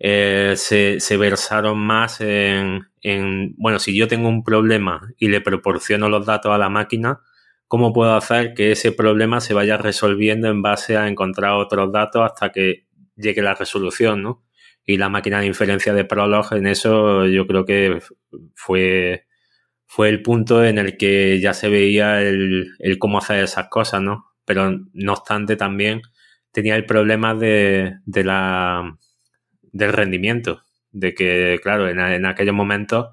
[0.00, 6.08] se, se, versaron más en, en, bueno, si yo tengo un problema y le proporciono
[6.08, 7.20] los datos a la máquina,
[7.68, 12.22] cómo puedo hacer que ese problema se vaya resolviendo en base a encontrar otros datos
[12.24, 12.86] hasta que
[13.16, 14.44] llegue la resolución, ¿no?
[14.84, 18.00] Y la máquina de inferencia de Prolog en eso yo creo que
[18.54, 19.26] fue,
[19.86, 24.26] fue el punto en el que ya se veía el, cómo hacer esas cosas, ¿no?
[24.46, 26.00] Pero no obstante también
[26.52, 28.96] tenía el problema de, de la,
[29.78, 33.08] del rendimiento, de que, claro, en, en aquellos momentos,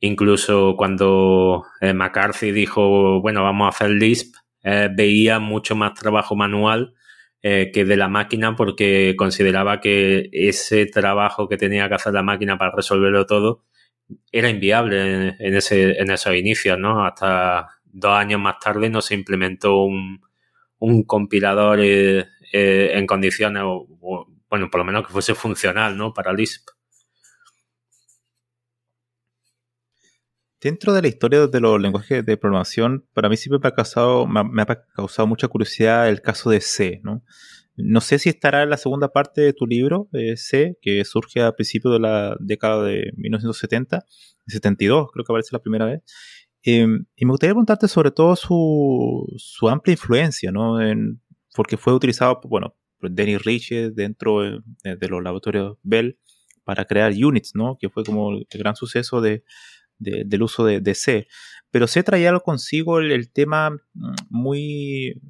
[0.00, 6.36] incluso cuando eh, McCarthy dijo, bueno, vamos a hacer Lisp, eh, veía mucho más trabajo
[6.36, 6.94] manual
[7.42, 12.22] eh, que de la máquina porque consideraba que ese trabajo que tenía que hacer la
[12.22, 13.64] máquina para resolverlo todo
[14.32, 17.04] era inviable en, ese, en esos inicios, ¿no?
[17.04, 20.20] Hasta dos años más tarde no se implementó un,
[20.78, 26.12] un compilador en condiciones, o, bueno, por lo menos que fuese funcional, ¿no?
[26.12, 26.68] Para Lisp.
[30.60, 34.26] Dentro de la historia de los lenguajes de programación, para mí siempre me ha causado,
[34.26, 37.22] me ha causado mucha curiosidad el caso de C, ¿no?
[37.80, 41.42] No sé si estará en la segunda parte de tu libro, eh, C, que surge
[41.42, 44.04] a principios de la década de 1970,
[44.48, 46.02] 72, creo que aparece la primera vez.
[46.64, 50.80] Em, y me gustaría preguntarte sobre todo su, su amplia influencia, ¿no?
[50.82, 51.22] En,
[51.54, 56.18] porque fue utilizado, bueno, por Denny Rich dentro de, de, los laboratorios Bell
[56.64, 57.78] para crear units, ¿no?
[57.80, 59.42] Que fue como el gran suceso de,
[59.98, 61.26] del uso de, C.
[61.70, 65.20] Pero C traía consigo el, tema mm, muy,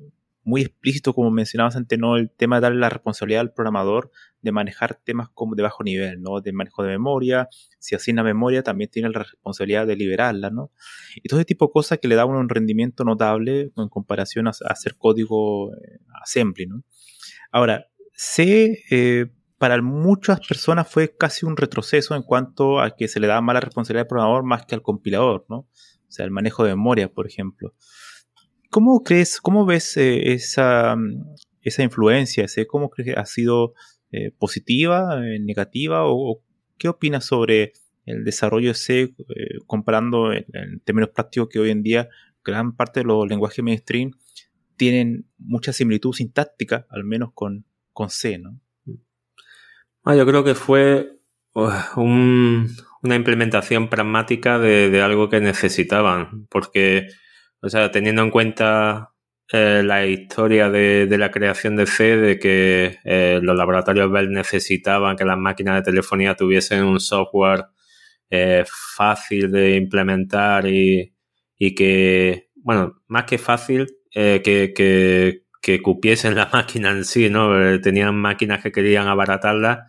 [0.45, 2.17] muy explícito, como mencionabas antes, ¿no?
[2.17, 4.11] El tema de darle la responsabilidad al programador
[4.41, 6.41] de manejar temas como de bajo nivel, ¿no?
[6.41, 7.49] De manejo de memoria.
[7.79, 10.71] Si asigna memoria, también tiene la responsabilidad de liberarla, ¿no?
[11.17, 14.53] Y todo ese tipo de cosas que le dan un rendimiento notable en comparación a,
[14.67, 16.83] hacer código eh, assembly, ¿no?
[17.51, 19.27] Ahora, C eh,
[19.59, 23.55] para muchas personas fue casi un retroceso en cuanto a que se le da más
[23.55, 25.57] la responsabilidad al programador más que al compilador, ¿no?
[25.59, 27.75] O sea, el manejo de memoria, por ejemplo.
[28.71, 30.97] ¿Cómo crees, cómo ves eh, esa,
[31.63, 32.47] esa influencia?
[32.69, 33.75] ¿Cómo crees que ha sido
[34.13, 36.03] eh, positiva, eh, negativa?
[36.05, 36.43] O,
[36.79, 37.73] qué opinas sobre
[38.07, 39.15] el desarrollo de C
[39.67, 42.09] comparando en, en, términos prácticos que hoy en día
[42.45, 44.13] gran parte de los lenguajes mainstream
[44.79, 48.59] tienen mucha similitud sintáctica, al menos con, con C, ¿no?
[50.05, 51.19] Ah, yo creo que fue
[51.53, 57.09] una implementación pragmática de, algo que necesitaban, porque,
[57.61, 59.13] o sea, teniendo en cuenta
[59.53, 65.17] eh, la historia de, la creación de C, de que eh, los laboratorios Bell necesitaban
[65.17, 67.67] que las máquinas de telefonía tuviesen un software
[68.31, 68.65] eh,
[68.97, 71.15] fácil de implementar y,
[71.77, 77.81] que, bueno, más que fácil, que, que, que cupiesen la máquina en sí, ¿no?
[77.81, 79.81] Tenían máquinas que querían abaratarlas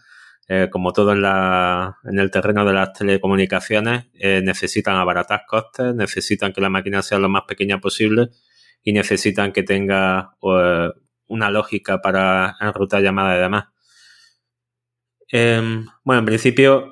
[0.52, 5.94] eh, como todo en, la, en el terreno de las telecomunicaciones, eh, necesitan abaratar costes,
[5.94, 8.30] necesitan que la máquina sea lo más pequeña posible
[8.82, 10.90] y necesitan que tenga eh,
[11.28, 13.66] una lógica para enrutar llamadas y demás.
[15.32, 16.90] Em, bueno, en principio,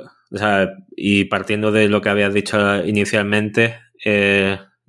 [0.95, 3.79] y partiendo de lo que habías dicho inicialmente,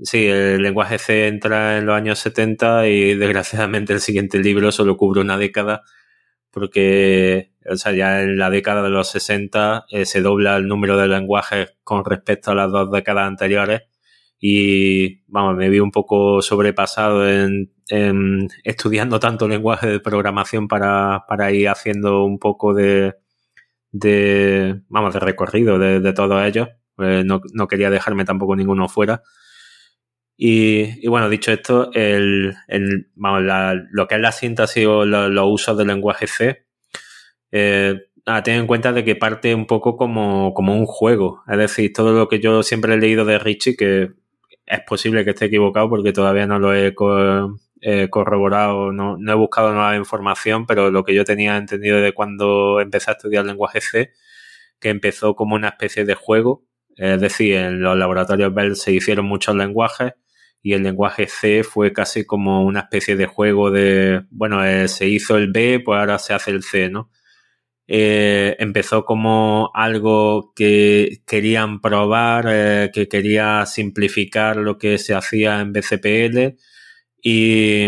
[0.03, 4.97] sí, el lenguaje C entra en los años 70 y desgraciadamente el siguiente libro solo
[4.97, 5.83] cubre una década
[6.51, 10.97] porque o sea, ya en la década de los 60 eh, se dobla el número
[10.97, 13.83] de lenguajes con respecto a las dos décadas anteriores
[14.41, 17.71] y vamos, me vi un poco sobrepasado en,
[18.65, 23.15] estudiando tanto lenguaje de programación para, para ir haciendo un poco de,
[23.91, 26.69] de vamos, de recorrido de, de todos ellos.
[26.99, 29.23] Eh, no, no, quería dejarme tampoco ninguno fuera.
[30.41, 32.55] Y, bueno, dicho esto, el,
[33.17, 36.65] vamos, la, lo que es la síntesis o los usos del lenguaje C,
[37.51, 37.97] eh,
[38.45, 41.43] ten en cuenta de que parte un poco como, como, un juego.
[41.49, 44.13] Es decir, todo lo que yo siempre he leído de Richie, que
[44.65, 49.73] es posible que esté equivocado porque todavía no lo he corroborado, no, no, he buscado
[49.73, 54.13] nueva información, pero lo que yo tenía entendido de cuando empecé a estudiar lenguaje C,
[54.79, 56.65] que empezó como una especie de juego.
[56.97, 60.13] Es decir, en los laboratorios Bell se hicieron muchos lenguajes
[60.63, 65.09] y el lenguaje C fue casi como una especie de juego de, bueno, eh, se
[65.09, 67.11] hizo el B, pues ahora se hace el C, ¿no?
[67.91, 75.61] Eh, empezó como algo que querían probar, eh, que quería simplificar lo que se hacía
[75.61, 76.59] en BCPL
[77.23, 77.87] y,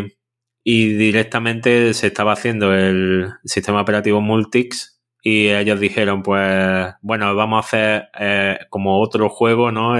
[0.64, 7.56] y, directamente se estaba haciendo el sistema operativo Multics y ellos dijeron pues bueno vamos
[7.58, 9.96] a hacer eh, como otro juego no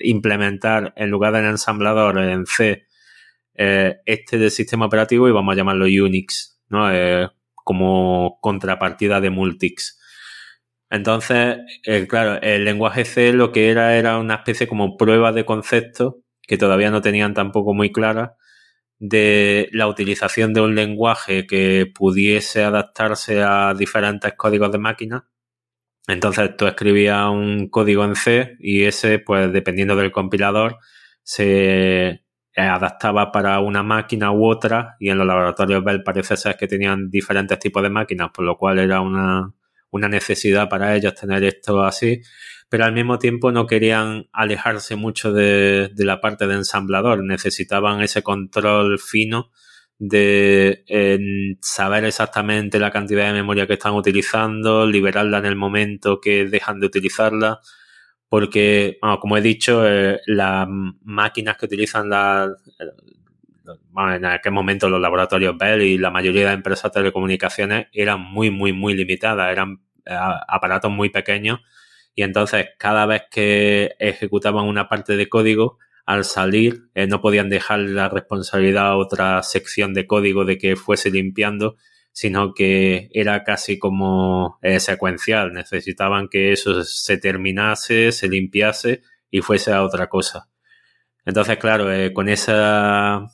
[0.00, 2.86] implementar en lugar del ensamblador en C
[3.54, 6.88] este del sistema operativo y vamos a llamarlo Unix no
[7.64, 10.00] como contrapartida de Multics.
[10.90, 15.44] Entonces, eh, claro, el lenguaje C lo que era era una especie como prueba de
[15.44, 18.36] concepto que todavía no tenían tampoco muy clara
[19.00, 25.28] de la utilización de un lenguaje que pudiese adaptarse a diferentes códigos de máquina.
[26.06, 30.78] Entonces tú escribías un código en C y ese, pues dependiendo del compilador,
[31.22, 32.24] se
[32.56, 37.08] adaptaba para una máquina u otra y en los laboratorios Bell parece ser que tenían
[37.10, 39.54] diferentes tipos de máquinas, por lo cual era una,
[39.90, 42.20] una necesidad para ellos tener esto así,
[42.70, 48.00] pero al mismo tiempo no querían alejarse mucho de, de la parte de ensamblador, necesitaban
[48.00, 49.50] ese control fino
[49.98, 56.46] de saber exactamente la cantidad de memoria que están utilizando, liberarla en el momento que
[56.46, 57.60] dejan de utilizarla,
[58.28, 62.48] porque, como he dicho, eh, las máquinas que utilizan la,
[64.14, 68.50] en aquel momento los laboratorios Bell y la mayoría de empresas de telecomunicaciones eran muy,
[68.50, 70.16] muy, muy limitadas, eran eh,
[70.48, 71.60] aparatos muy pequeños
[72.14, 75.78] y entonces cada vez que ejecutaban una parte de código,
[76.10, 80.74] al salir eh, no podían dejar la responsabilidad a otra sección de código de que
[80.74, 81.76] fuese limpiando,
[82.10, 85.52] sino que era casi como eh, secuencial.
[85.52, 90.48] Necesitaban que eso se terminase, se limpiase y fuese a otra cosa.
[91.24, 93.26] Entonces, claro, eh, con esa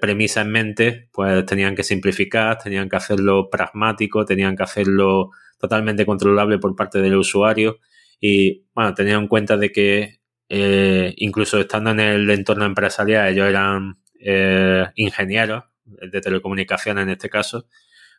[0.00, 5.30] premisa en mente, pues tenían que simplificar, tenían que hacerlo pragmático, tenían que hacerlo
[5.62, 7.78] totalmente controlable por parte del usuario
[8.20, 13.46] y, bueno, tenían en cuenta de que eh, incluso estando en el entorno empresarial, ellos
[13.46, 17.68] eran eh, ingenieros de telecomunicaciones en este caso,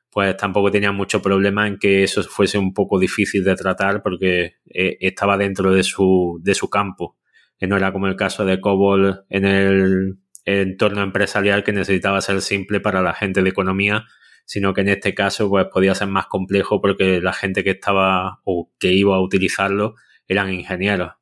[0.09, 4.55] pues tampoco tenían mucho problema en que eso fuese un poco difícil de tratar porque
[4.73, 7.17] eh, estaba dentro de su, de su campo.
[7.59, 12.41] Que no era como el caso de COBOL en el entorno empresarial que necesitaba ser
[12.41, 14.05] simple para la gente de economía,
[14.45, 18.41] sino que en este caso pues podía ser más complejo porque la gente que estaba
[18.45, 19.95] o que iba a utilizarlo
[20.27, 21.13] eran ingenieros.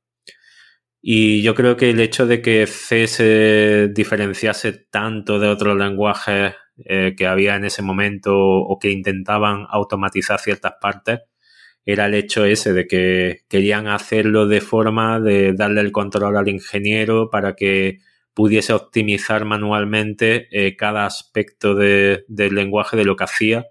[1.01, 6.53] Y yo creo que el hecho de que C se diferenciase tanto de otros lenguajes
[6.85, 11.21] eh, que había en ese momento o que intentaban automatizar ciertas partes
[11.85, 16.47] era el hecho ese de que querían hacerlo de forma de darle el control al
[16.47, 17.99] ingeniero para que
[18.33, 23.65] pudiese optimizar manualmente eh, cada aspecto del lenguaje de lo que hacía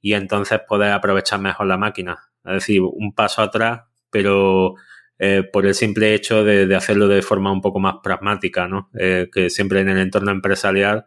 [0.00, 2.30] y entonces poder aprovechar mejor la máquina.
[2.44, 4.74] Es decir, un paso atrás, pero
[5.18, 8.90] eh, por el simple hecho de, hacerlo de forma un poco más pragmática, ¿no?
[8.98, 11.06] Eh, que siempre en el entorno empresarial,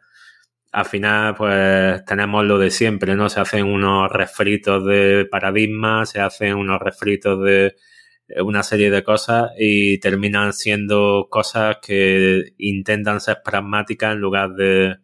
[0.72, 3.30] al final, pues tenemos lo de siempre, ¿no?
[3.30, 7.76] Se hacen unos refritos de paradigmas, se hacen unos refritos de
[8.44, 14.98] una serie de cosas y terminan siendo cosas que intentan ser pragmáticas en lugar de,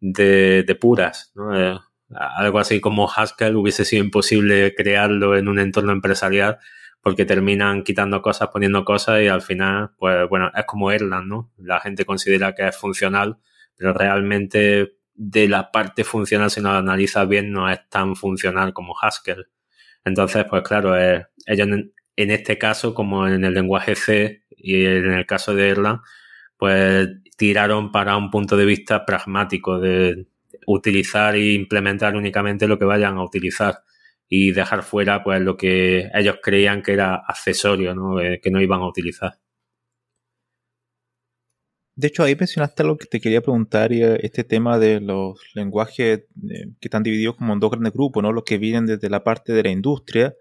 [0.00, 1.58] de, puras, ¿no?
[1.58, 1.78] Eh,
[2.10, 6.58] algo así como Haskell hubiese sido imposible crearlo en un entorno empresarial
[7.00, 11.52] porque terminan quitando cosas, poniendo cosas y al final, pues bueno, es como Erlang, ¿no?
[11.58, 13.38] La gente considera que es funcional,
[13.76, 18.72] pero realmente de la parte funcional, si no lo analizas bien, no es tan funcional
[18.72, 19.48] como Haskell.
[20.04, 20.96] Entonces, pues claro,
[21.46, 21.68] ellos
[22.16, 26.00] en, este caso, como en el lenguaje C y en el caso de Erlang,
[26.56, 30.26] pues tiraron para un punto de vista pragmático de
[30.66, 33.82] utilizar e implementar únicamente lo que vayan a utilizar
[34.28, 38.20] y dejar fuera pues lo que ellos creían que era accesorio, ¿no?
[38.20, 39.34] Eh, que no iban a utilizar.
[41.96, 46.24] De hecho, ahí mencionaste algo que te quería preguntar, eh, este tema de los lenguajes
[46.50, 48.32] eh, que están divididos como en dos grandes grupos, ¿no?
[48.32, 50.34] Los que vienen desde la parte de la industria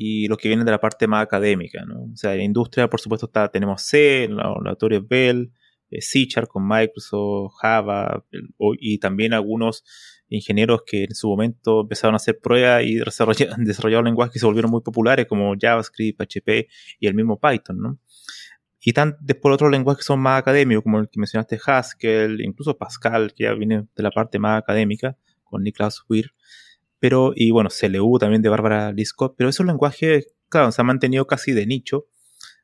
[0.00, 2.04] y los que vienen de la parte más académica, ¿no?
[2.04, 5.50] O sea, en la industria, por supuesto, está, tenemos C, laboratorios Bell,
[5.90, 8.24] C con Microsoft, Java,
[8.78, 9.82] y también algunos
[10.28, 14.46] ingenieros que en su momento empezaron a hacer pruebas y desarrollaron, desarrollaron lenguajes que se
[14.46, 16.68] volvieron muy populares como JavaScript, PHP
[17.00, 17.98] y el mismo Python, ¿no?
[18.80, 22.78] Y están después otros lenguajes que son más académicos, como el que mencionaste Haskell, incluso
[22.78, 26.30] Pascal, que ya viene de la parte más académica, con Niklas Weir.
[27.00, 31.26] Pero, y bueno, CLU también de Bárbara Liskov, pero esos lenguajes, claro, se han mantenido
[31.26, 32.06] casi de nicho,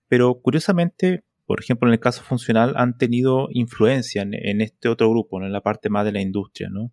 [0.08, 5.42] pero curiosamente, por ejemplo, en el caso funcional, han tenido influencia en, este otro grupo,
[5.42, 6.92] en la parte más de la industria, ¿no?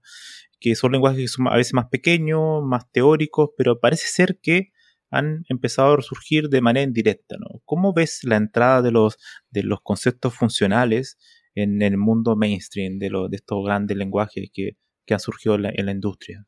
[0.60, 4.72] que son lenguajes que son a veces más pequeños, más teóricos, pero parece ser que
[5.10, 7.36] han empezado a resurgir de manera indirecta.
[7.38, 7.62] ¿no?
[7.66, 9.18] ¿Cómo ves la entrada de los,
[9.50, 11.18] de los conceptos funcionales
[11.56, 14.78] en el mundo mainstream de, de estos grandes lenguajes que,
[15.10, 16.46] han surgido en la, industria?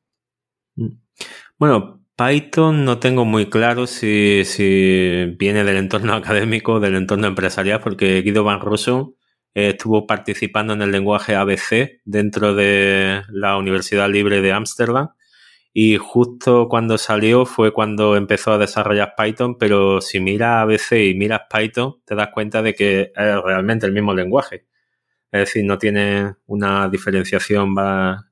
[0.76, 0.88] Mm.
[1.58, 7.28] Bueno, Python no tengo muy claro si, si, viene del entorno académico o del entorno
[7.28, 9.14] empresarial, porque Guido Van Rossum
[9.54, 15.10] estuvo participando en el lenguaje ABC dentro de la Universidad Libre de Ámsterdam
[15.74, 21.16] y justo cuando salió fue cuando empezó a desarrollar Python, pero si miras ABC y
[21.16, 24.68] miras Python te das cuenta de que es realmente el mismo lenguaje.
[25.34, 27.76] Es decir, no tiene una diferenciación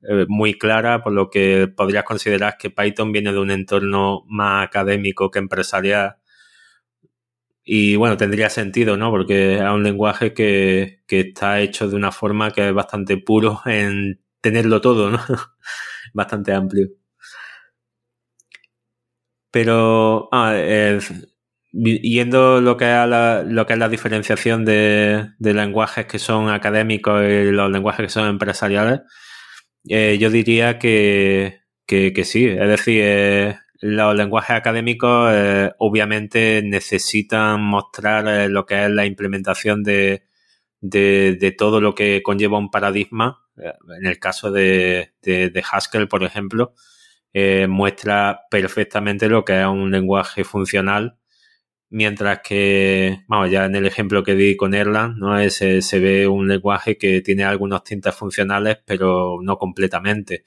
[0.08, 4.64] eh, muy clara, por lo que podrías considerar que Python viene de un entorno más
[4.66, 6.16] académico que empresarial
[7.64, 9.10] y bueno, tendría sentido, ¿no?
[9.10, 14.20] Porque es un lenguaje que, está hecho de una forma que es bastante puro en
[14.40, 15.18] tenerlo todo, ¿no?
[16.14, 16.88] bastante amplio.
[19.50, 20.54] Pero ah,
[21.72, 26.50] yendo lo que es la, lo que es la diferenciación de, de, lenguajes que son
[26.50, 29.00] académicos y los lenguajes que son empresariales,
[29.88, 32.46] eh, yo diría que, que, que, sí.
[32.46, 39.82] Es decir, eh, los lenguajes académicos eh, obviamente necesitan mostrar lo que es la implementación
[39.82, 40.24] de,
[40.80, 43.40] de, todo lo que conlleva un paradigma.
[43.56, 46.74] En el caso de, de, Haskell, por ejemplo,
[47.68, 51.18] muestra perfectamente lo que es un lenguaje funcional,
[51.92, 55.38] mientras que, vamos, ya en el ejemplo que di con Erlang, ¿no?
[55.38, 60.44] Es, se ve un lenguaje que tiene algunos tintes funcionales, pero no completamente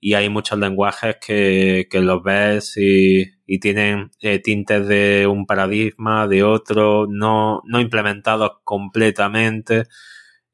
[0.00, 5.46] y hay muchos lenguajes que, que los ves y, y tienen eh, tintes de un
[5.46, 9.84] paradigma, de otro, no, no implementados completamente.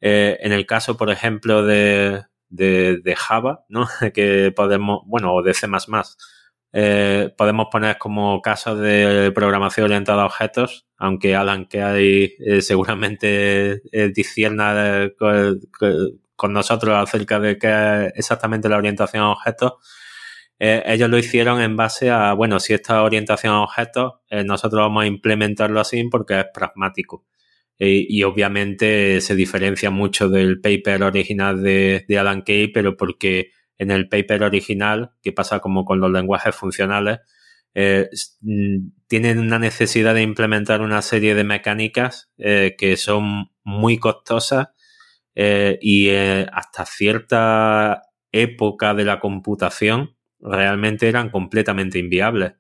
[0.01, 3.87] Eh, en el caso, por ejemplo, de, de, de, Java, ¿no?
[4.15, 5.67] que podemos, bueno, o de C++,
[6.75, 13.81] eh, podemos poner como casos de programación orientada a objetos, aunque Alan que eh, seguramente
[13.93, 15.09] eh, discierna
[16.37, 19.75] con nosotros acerca de qué es exactamente la orientación a objetos,
[20.59, 24.81] eh, ellos lo hicieron en base a, bueno, si esta orientación a objetos, eh, nosotros
[24.81, 27.25] vamos a implementarlo así porque es pragmático.
[27.79, 34.09] Y, obviamente se diferencia mucho del paper original de, Alan Kay, pero porque en el
[34.09, 37.21] paper original, que pasa como con los lenguajes funcionales,
[37.75, 38.09] eh,
[38.41, 44.69] mm, tienen una necesidad de implementar una serie de mecánicas que son muy costosas
[45.35, 52.53] eh, y eh, hasta cierta época de la computación realmente eran completamente inviables.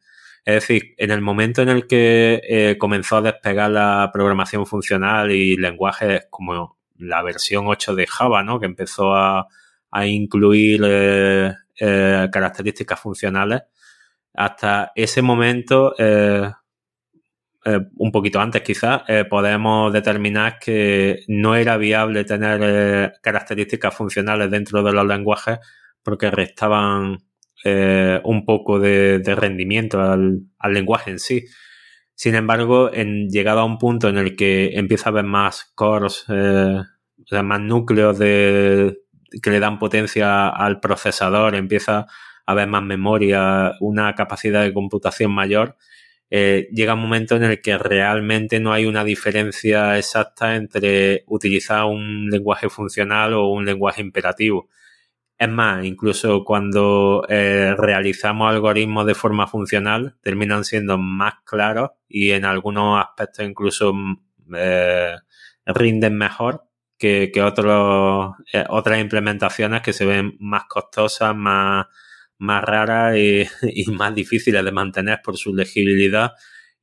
[0.44, 5.30] Es decir, en el momento en el que eh, comenzó a despegar la programación funcional
[5.30, 8.60] y lenguajes como la versión 8 de Java, ¿no?
[8.60, 9.48] que empezó a,
[9.94, 10.82] a incluir
[11.78, 13.62] características funcionales,
[14.34, 15.94] hasta ese momento
[17.66, 23.94] eh, un poquito antes quizás, eh, podemos determinar que no era viable tener eh, características
[23.94, 25.58] funcionales dentro de los lenguajes
[26.02, 27.18] porque restaban
[27.66, 31.46] un poco de, rendimiento al, lenguaje en sí.
[32.14, 36.26] Sin embargo, en, llegado a un punto en el que empieza a haber más cores,
[36.28, 38.98] más núcleos de,
[39.42, 42.06] que le dan potencia al procesador, empieza a
[42.46, 45.76] haber más memoria, una capacidad de computación mayor,
[46.30, 51.84] eh, llega un momento en el que realmente no hay una diferencia exacta entre utilizar
[51.84, 54.68] un lenguaje funcional o un lenguaje imperativo.
[55.38, 62.30] Es más, incluso cuando eh, realizamos algoritmos de forma funcional, terminan siendo más claros y
[62.32, 63.94] en algunos aspectos incluso
[64.56, 65.16] eh,
[65.66, 66.64] rinden mejor
[66.98, 68.34] que, otros,
[68.68, 71.86] otras implementaciones que se ven más costosas, más,
[72.38, 73.46] más raras y,
[73.92, 76.32] más difíciles de mantener por su legibilidad.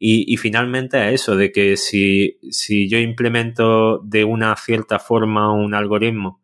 [0.03, 5.75] Y, finalmente es eso, de que si, si yo implemento de una cierta forma un
[5.75, 6.41] algoritmo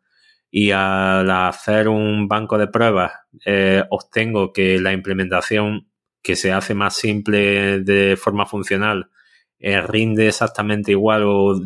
[0.51, 3.11] y al hacer un banco de pruebas
[3.45, 5.89] eh, obtengo que la implementación
[6.21, 9.09] que se hace más simple de forma funcional
[9.59, 11.59] eh, rinde exactamente igual o,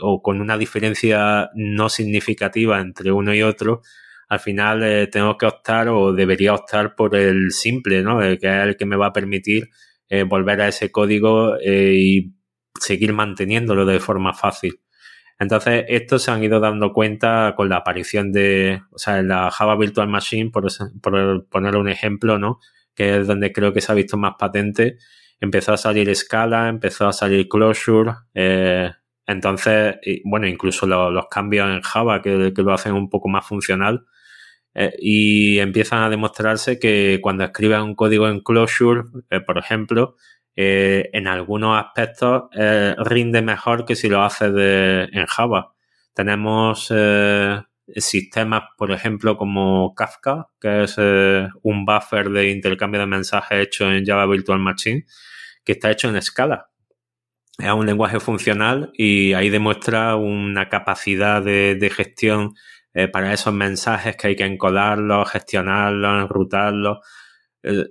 [0.00, 3.82] o, con una diferencia no significativa entre uno y otro,
[4.28, 8.20] al final eh, tengo que optar o debería optar por el simple, ¿no?
[8.20, 9.70] Que es el que me va a permitir
[10.08, 12.34] eh, volver a ese código y
[12.78, 14.80] seguir manteniéndolo de forma fácil.
[15.38, 19.50] Entonces, esto se han ido dando cuenta con la aparición de, o sea, en la
[19.50, 20.66] Java Virtual Machine, por,
[21.00, 22.60] por poner un ejemplo, ¿no?
[22.94, 24.98] Que es donde creo que se ha visto más patente.
[25.42, 28.12] Empezó a salir Scala, empezó a salir Closure,
[29.26, 34.06] entonces, bueno, incluso los, cambios en Java que, lo hacen un poco más funcional,
[34.74, 40.16] eh, y empiezan a demostrarse que cuando escribes un código en Closure, eh, por ejemplo,
[40.56, 42.44] eh, en algunos aspectos
[42.98, 45.72] rinde mejor que si lo haces en Java.
[46.14, 46.92] Tenemos
[47.96, 54.04] sistemas, por ejemplo, como Kafka, que es un buffer de intercambio de mensajes hecho en
[54.04, 55.04] Java Virtual Machine,
[55.64, 56.70] que está hecho en Scala.
[57.58, 62.54] Es un lenguaje funcional y ahí demuestra una capacidad de, gestión
[62.94, 66.98] eh, para esos mensajes que hay que encodarlos, gestionarlos, enrutarlos.
[67.62, 67.84] Eh,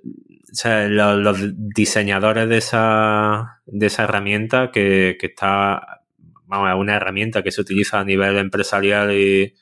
[0.52, 6.02] o sea, los, diseñadores de esa, de esa herramienta que, está,
[6.46, 9.54] vamos, es una herramienta que se utiliza a nivel empresarial y,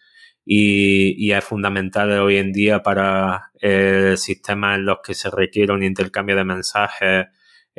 [0.46, 5.84] y, es fundamental hoy en día para eh, sistemas en los que se requiere un
[5.84, 7.28] intercambio de mensajes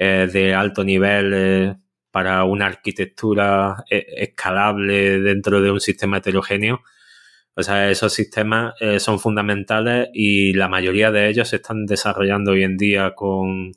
[0.01, 1.77] de alto nivel
[2.11, 6.83] para una arquitectura eh, escalable dentro de un sistema heterogéneo,
[7.55, 12.53] o sea, esos sistemas eh, son fundamentales y la mayoría de ellos se están desarrollando
[12.53, 13.73] hoy en día con,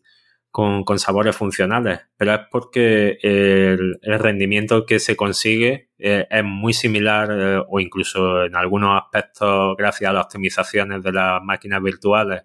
[0.52, 7.30] con, sabores funcionales, pero es porque el, rendimiento que se consigue eh, es muy similar
[7.32, 12.44] eh, o incluso en algunos aspectos, gracias a las optimizaciones de las máquinas virtuales,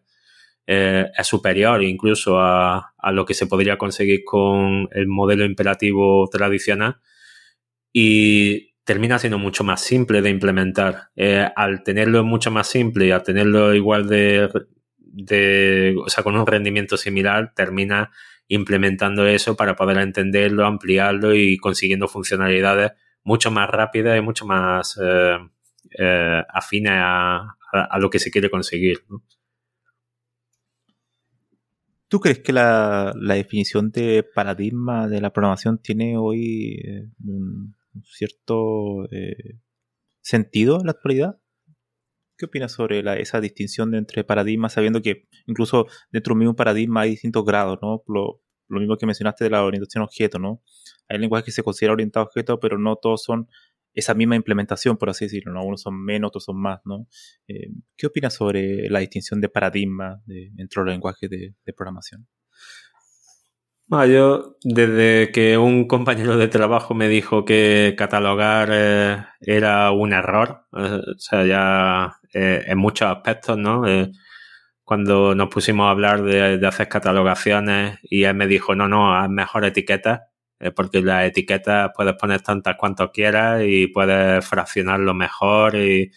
[0.71, 6.97] es superior incluso a, a lo que se podría conseguir con el modelo imperativo tradicional.
[7.93, 11.11] Y termina siendo mucho más simple de implementar.
[11.15, 14.49] Eh, al tenerlo mucho más simple y al tenerlo igual de,
[14.97, 18.11] de, o sea, con un rendimiento similar, termina
[18.49, 22.93] implementando eso para poder entenderlo, ampliarlo y consiguiendo funcionalidades
[23.25, 25.37] mucho más rápidas y mucho más eh,
[25.99, 29.05] eh, afines a, a, lo que se quiere conseguir.
[32.09, 36.81] ¿Tú crees que la, la, definición de paradigma de la programación tiene hoy
[37.23, 39.59] un, cierto eh,
[40.21, 41.41] sentido en la actualidad.
[42.37, 47.01] ¿Qué opinas sobre esa distinción entre paradigmas, sabiendo que incluso dentro de un mismo paradigma
[47.03, 48.03] hay distintos grados, ¿no?
[48.07, 50.63] Lo, mismo que mencionaste de la orientación objeto, ¿no?
[51.09, 53.49] Hay lenguajes que se consideran orientados a objeto, pero no todos son
[53.99, 55.65] esa misma implementación, por así decirlo, ¿no?
[55.65, 57.09] Unos son menos, otros son más, ¿no?
[57.49, 60.23] Eh, ¿Qué opinas sobre la distinción de paradigma
[60.57, 62.27] entre los lenguajes de programación?
[63.91, 70.67] yo, desde que un compañero de trabajo me dijo que catalogar eh, era un error,
[70.77, 73.85] eh, o sea, ya en muchos aspectos, ¿no?
[74.85, 79.29] cuando nos pusimos a hablar de, hacer catalogaciones y él me dijo, no, no, haz
[79.29, 80.21] mejor etiquetas,
[80.75, 86.11] porque las etiquetas puedes poner tantas cuantas quieras y puedes fraccionarlo mejor y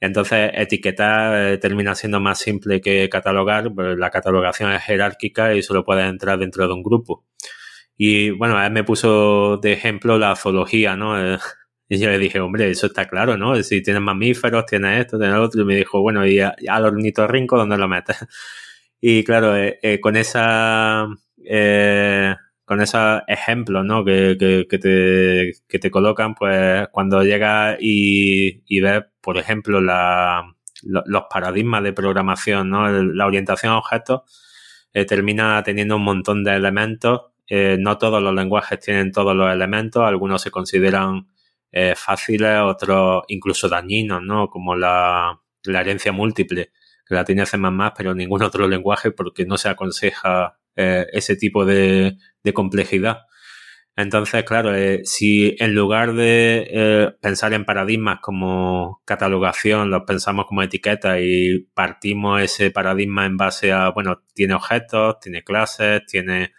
[0.00, 5.62] entonces, etiquetar eh, termina siendo más simple que catalogar, pues la catalogación es jerárquica y
[5.62, 7.24] solo puede entrar dentro de un grupo.
[7.96, 11.18] Y bueno, él me puso de ejemplo la zoología, ¿no?
[11.18, 11.38] Eh,
[11.88, 13.62] y yo le dije, hombre, eso está claro, ¿no?
[13.62, 15.62] Si tienes mamíferos, tienes esto, tienes otro.
[15.62, 18.16] Y me dijo, bueno, ¿y al ornitorrinco dónde lo metes?
[18.98, 21.06] Y claro, eh, con esa
[22.66, 24.04] con esos ejemplos ¿no?
[24.04, 24.36] que,
[24.68, 30.44] que, te, que te colocan, pues cuando llegas y, y ves, por ejemplo, la,
[30.82, 32.88] los paradigmas de programación, ¿no?
[32.90, 34.22] la orientación a objetos,
[34.92, 37.26] eh, termina teniendo un montón de elementos.
[37.48, 41.28] Eh, no todos los lenguajes tienen todos los elementos, algunos se consideran
[41.70, 44.48] eh, fáciles, otros incluso dañinos, ¿no?
[44.48, 46.72] Como la, la herencia múltiple,
[47.06, 47.58] que la tiene C++,
[47.96, 52.16] pero ningún otro lenguaje porque no se aconseja eh, ese tipo de,
[52.54, 53.20] complejidad.
[53.96, 60.46] Entonces, claro, eh, si en lugar de eh, pensar en paradigmas como catalogación, los pensamos
[60.46, 66.52] como etiquetas y partimos ese paradigma en base a, bueno, tiene objetos, tiene clases, tiene,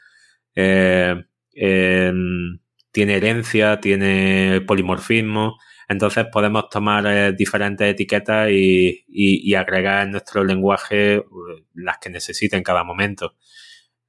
[0.56, 2.60] em,
[2.92, 5.58] tiene herencia, tiene polimorfismo,
[5.88, 11.24] entonces podemos tomar diferentes etiquetas y, y, agregar en nuestro lenguaje
[11.76, 13.36] las que necesite en cada momento.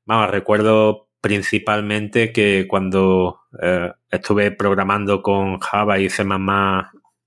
[0.08, 6.24] Vamos, recuerdo principalmente que cuando eh, estuve programando con Java y C++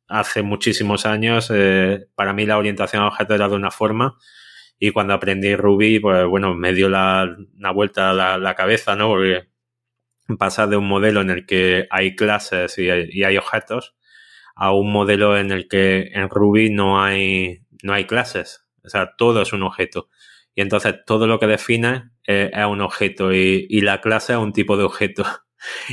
[0.08, 4.18] hace muchísimos años, eh, para mí la orientación a objetos era de una forma
[4.80, 9.10] y cuando aprendí Ruby, pues bueno, me dio la, una vuelta a la, cabeza, ¿no?
[9.10, 9.48] Porque
[10.40, 13.96] pasa de un modelo en el que hay clases y hay, y hay, objetos
[14.56, 18.66] a un modelo en el que en Ruby no hay, no hay clases.
[18.84, 20.10] O sea, todo es un objeto.
[20.56, 24.78] Y entonces todo lo que define es un objeto y, la clase es un tipo
[24.78, 25.24] de objeto.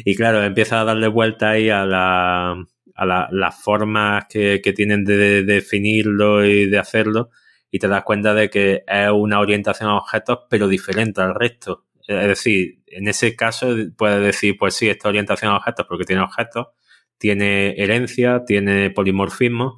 [0.02, 2.56] Y claro, empieza a darle vuelta ahí a, la,
[2.94, 7.28] a las formas que, tienen de, definirlo y de hacerlo
[7.70, 11.84] y te das cuenta de que es una orientación a objetos pero diferente al resto.
[12.06, 16.22] Es decir, en ese caso puedes decir, pues sí, esta orientación a objetos porque tiene
[16.22, 16.68] objetos,
[17.18, 19.76] tiene herencia, tiene polimorfismo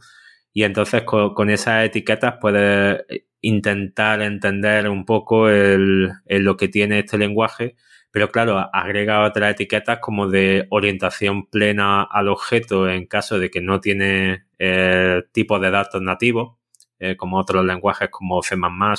[0.53, 3.03] y entonces con esas etiquetas puedes
[3.41, 7.77] intentar entender un poco el, lo que tiene este lenguaje,
[8.11, 13.61] pero claro, agrega otras etiquetas como de orientación plena al objeto en caso de que
[13.61, 16.57] no tiene eh, tipo de datos nativos,
[16.99, 18.57] eh, como otros lenguajes como C++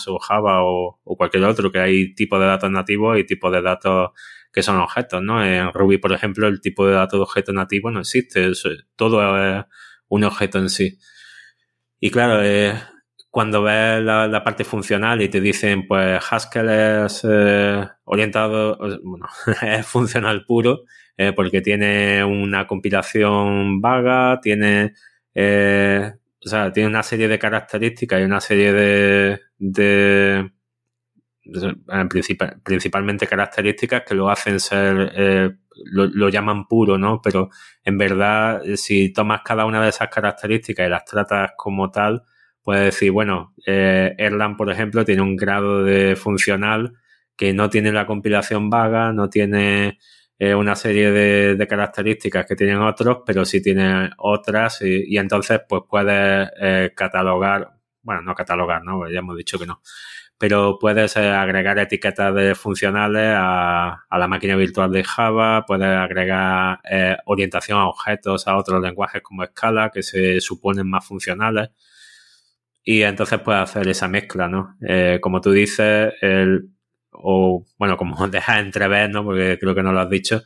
[0.07, 4.11] o Java o, cualquier otro, que hay tipo de datos nativos y tipo de datos
[4.51, 5.45] que son objetos, ¿no?
[5.45, 8.49] En Ruby, por ejemplo, el tipo de datos de objeto nativo no existe,
[8.95, 9.65] todo es
[10.07, 10.97] un objeto en sí.
[12.03, 12.73] Y claro, eh,
[13.29, 19.27] cuando ves la, parte funcional y te dicen, pues Haskell es eh, orientado, bueno,
[19.61, 20.81] es funcional puro,
[21.15, 24.93] eh, porque tiene una compilación vaga, tiene,
[25.35, 30.51] o sea, tiene una serie de características y una serie de, de,
[32.63, 35.49] principalmente características que lo hacen ser, eh,
[35.85, 37.21] lo, llaman puro, ¿no?
[37.21, 37.49] Pero
[37.83, 42.23] en verdad, si tomas cada una de esas características y las tratas como tal,
[42.61, 46.93] puedes decir, bueno, eh, Erlang, por ejemplo, tiene un grado de funcional
[47.35, 49.97] que no tiene la compilación vaga, no tiene
[50.37, 55.83] eh, una serie de, características que tienen otros, pero sí tiene otras y, entonces pues
[55.89, 56.49] puedes
[56.95, 57.71] catalogar,
[58.03, 59.09] bueno, no catalogar, ¿no?
[59.09, 59.81] ya hemos dicho que no
[60.41, 66.79] pero puedes eh, agregar etiquetas de funcionales a, la máquina virtual de Java, puedes agregar
[66.89, 71.69] eh, orientación a objetos a otros lenguajes como Scala que se suponen más funcionales
[72.83, 74.77] y entonces puedes hacer esa mezcla, ¿no?
[74.81, 76.11] Eh, como tú dices,
[77.11, 79.23] o bueno, como dejas entrever, ¿no?
[79.23, 80.41] Porque creo que no lo has dicho,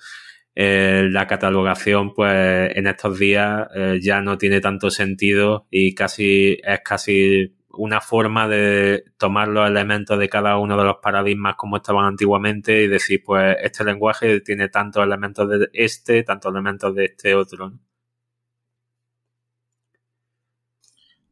[0.55, 3.69] la catalogación, pues en estos días
[4.01, 10.17] ya no tiene tanto sentido y casi es casi una forma de tomar los elementos
[10.19, 14.69] de cada uno de los paradigmas como estaban antiguamente y decir, pues este lenguaje tiene
[14.69, 17.73] tantos elementos de este, tantos elementos de este otro.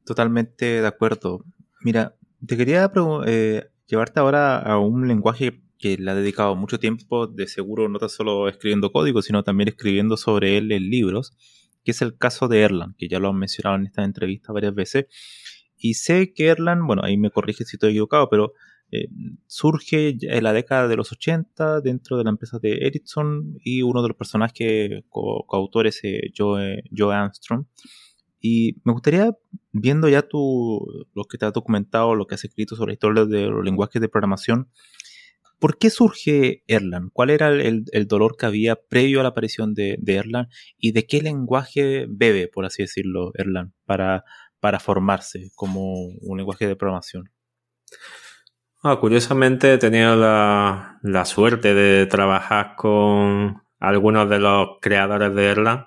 [0.05, 1.45] Totalmente de acuerdo.
[1.81, 2.15] Mira,
[2.45, 2.91] te quería
[3.25, 7.99] eh, llevarte ahora a un lenguaje que le ha dedicado mucho tiempo, de seguro no
[7.99, 11.33] tan solo escribiendo código, sino también escribiendo sobre él en libros,
[11.83, 14.73] que es el caso de Erlang, que ya lo han mencionado en esta entrevista varias
[14.73, 15.05] veces
[15.83, 18.53] y sé que Erlang, bueno, ahí me corrige si estoy equivocado, pero
[18.89, 19.09] eh,
[19.47, 24.01] surge en la década de los 80 dentro de la empresa de Ericsson y uno
[24.01, 27.65] de los personajes coautores es Joe, Joe Armstrong.
[28.39, 29.35] Y me gustaría,
[29.73, 33.25] viendo ya tú lo que te has documentado, lo que has escrito sobre la historia
[33.25, 34.69] de los lenguajes de programación,
[35.59, 37.09] ¿por qué surge Erlang?
[37.11, 40.47] ¿Cuál era el, dolor que había previo a la aparición de, de, Erlang?
[40.77, 44.23] ¿Y de qué lenguaje bebe, por así decirlo, Erlang, para,
[44.63, 47.29] para formarse como un lenguaje de programación?
[48.81, 55.85] Ah, curiosamente he tenido la, suerte de trabajar con algunos de los creadores de Erlang.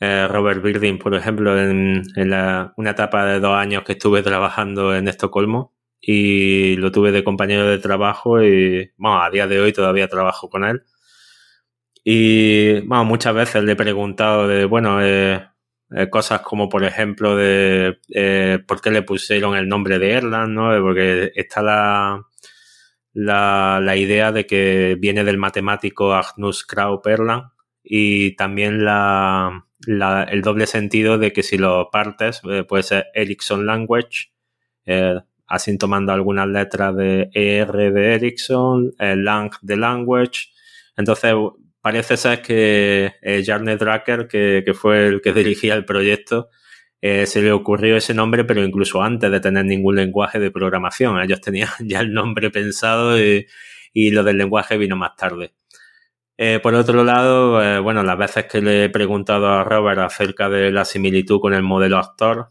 [0.00, 5.06] Eh, Robert Birding, por ejemplo, en, una etapa de dos años que estuve trabajando en
[5.06, 10.08] Estocolmo y lo tuve de compañero de trabajo y, bueno, a día de hoy todavía
[10.08, 10.82] trabajo con él.
[12.02, 15.46] Y, bueno, muchas veces le he preguntado de, bueno, eh,
[15.90, 20.52] eh, cosas como, por ejemplo, de eh, por qué le pusieron el nombre de Erlang,
[20.52, 20.74] ¿no?
[20.74, 22.26] Eh, porque está la,
[23.12, 27.52] la, idea de que viene del matemático Agnus Kraup Erlang
[27.84, 34.32] y también la, el doble sentido de que si lo partes puede ser Ericsson Language,
[35.46, 40.48] así tomando algunas letras de ER de Ericsson, Lang de Language.
[40.96, 41.32] Entonces,
[41.86, 46.48] parece ser que eh, Jarne Drucker, que, fue el que dirigía el proyecto,
[47.00, 51.20] eh, se le ocurrió ese nombre, pero incluso antes de tener ningún lenguaje de programación.
[51.20, 53.46] Ellos tenían ya el nombre pensado y,
[54.10, 55.54] lo del lenguaje vino más tarde.
[56.36, 60.72] Eh, por otro lado, bueno, las veces que le he preguntado a Robert acerca de
[60.72, 62.50] la similitud con el modelo actor,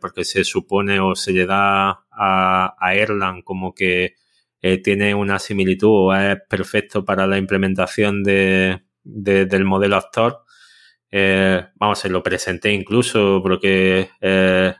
[0.00, 4.14] porque se supone o se le da a, a como que
[4.62, 10.44] eh, tiene una similitud o es perfecto para la implementación de, del modelo actor.
[11.10, 14.74] Eh, vamos, se lo presenté incluso porque eh,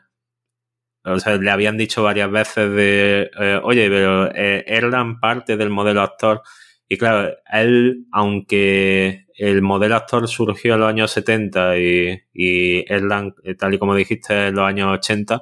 [1.05, 3.31] o sea, le habían dicho varias veces de,
[3.62, 6.43] oye, pero Erlang parte del modelo actor.
[6.89, 13.35] Y claro, él, aunque el modelo actor surgió en los años 70 y, y Erlang,
[13.59, 15.41] tal y como dijiste, en los años 80,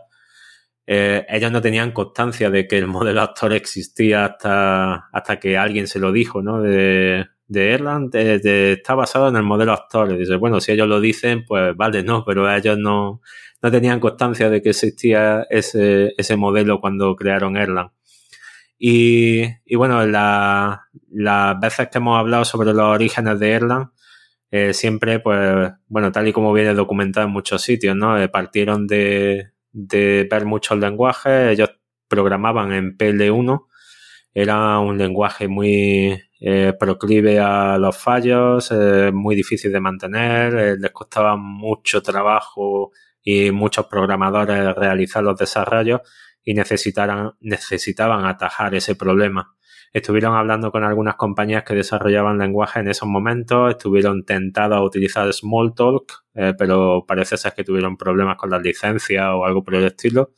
[0.90, 5.86] eh, ellos no tenían constancia de que el modelo actor existía hasta, hasta que alguien
[5.86, 6.62] se lo dijo, ¿no?
[6.62, 10.16] De, de Erlang está basado en el modelo actor.
[10.16, 13.20] Dice, bueno, si ellos lo dicen, pues vale, no, pero ellos no,
[13.60, 17.92] no tenían constancia de que existía ese, ese modelo cuando crearon Erlang.
[18.78, 23.92] Y, y bueno, la, las veces que hemos hablado sobre los orígenes de Erlang,
[24.50, 28.18] eh, siempre, pues, bueno, tal y como viene documentado en muchos sitios, ¿no?
[28.18, 29.50] Eh, partieron de,
[29.86, 31.52] de ver muchos lenguajes.
[31.52, 31.70] Ellos
[32.08, 33.66] programaban en PL1.
[34.34, 40.76] Era un lenguaje muy eh, proclive a los fallos, eh, muy difícil de mantener, eh,
[40.78, 46.00] les costaba mucho trabajo y muchos programadores realizar los desarrollos
[46.44, 49.56] y necesitaban atajar ese problema.
[49.92, 55.32] Estuvieron hablando con algunas compañías que desarrollaban lenguaje en esos momentos, estuvieron tentados a utilizar
[55.32, 59.84] Smalltalk, eh, pero parece ser que tuvieron problemas con las licencias o algo por el
[59.84, 60.32] estilo.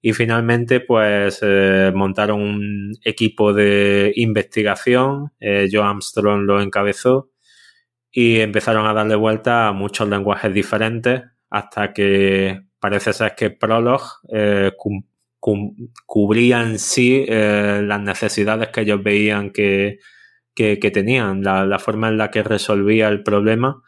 [0.00, 7.30] Y finalmente, pues eh, montaron un equipo de investigación, eh, Joe Armstrong lo encabezó,
[8.10, 14.02] y empezaron a darle vuelta a muchos lenguajes diferentes hasta que parece ser que Prolog
[14.76, 15.13] cubría
[15.44, 19.98] en sí eh, las necesidades que ellos veían que,
[20.54, 23.82] que, tenían, la, la, forma en la que resolvía el problema.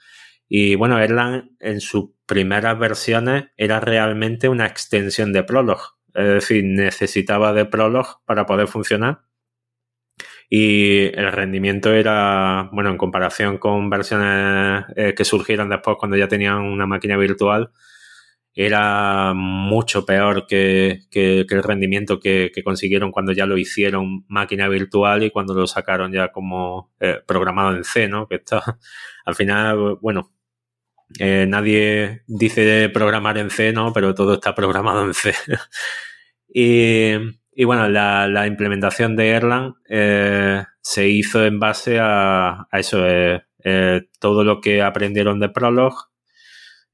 [0.48, 5.80] Y bueno, Erlang en sus primeras versiones era realmente una extensión de Prolog.
[6.14, 9.22] Es decir, necesitaba de Prolog para poder funcionar.
[10.48, 16.28] Y el rendimiento era, bueno, en comparación con versiones eh, que surgieron después cuando ya
[16.28, 17.72] tenían una máquina virtual,
[18.58, 25.30] era mucho peor que, el rendimiento que, consiguieron cuando ya lo hicieron máquina virtual y
[25.30, 28.26] cuando lo sacaron ya como eh, programado en C, ¿no?
[28.26, 28.78] Que está,
[29.26, 30.32] al final, bueno,
[31.18, 33.92] eh, nadie dice programar en C, ¿no?
[33.92, 35.34] Pero todo está programado en C.
[36.48, 43.04] y, bueno, la, implementación de Erlang eh, se hizo en base a, a eso,
[44.18, 46.15] todo lo que aprendieron de Prolog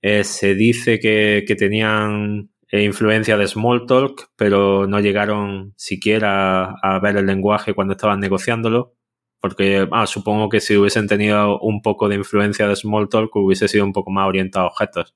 [0.03, 7.17] eh, se dice que, tenían eh, influencia de Smalltalk, pero no llegaron siquiera a, ver
[7.17, 8.95] el lenguaje cuando estaban negociándolo.
[9.41, 13.85] Porque ah, supongo que si hubiesen tenido un poco de influencia de Smalltalk, hubiese sido
[13.85, 15.15] un poco más orientado a objetos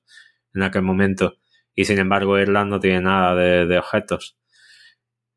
[0.53, 1.37] en aquel momento.
[1.75, 4.37] Y sin embargo, Erlang no tiene nada de, de objetos.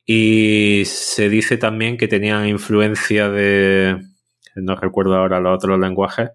[0.07, 3.99] Y se dice también que tenían influencia de.
[4.57, 6.31] No recuerdo ahora los otros lenguajes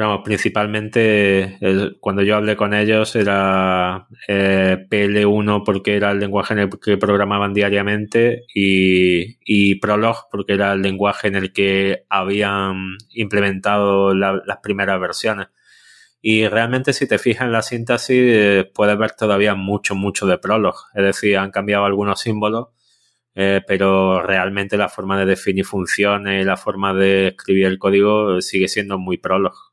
[0.00, 1.58] pero principalmente
[2.00, 6.96] cuando yo hablé con ellos era eh, PL1 porque era el lenguaje en el que
[6.96, 14.98] programaban diariamente y, Prolog porque era el lenguaje en el que habían implementado las primeras
[14.98, 15.48] versiones.
[16.22, 20.38] Y realmente si te fijas en la síntesis eh, puedes ver todavía mucho, mucho de
[20.38, 20.76] Prolog.
[20.94, 22.68] Es decir, han cambiado algunos símbolos,
[23.34, 28.40] eh, pero realmente la forma de definir funciones y la forma de escribir el código
[28.40, 29.69] sigue siendo muy Prolog.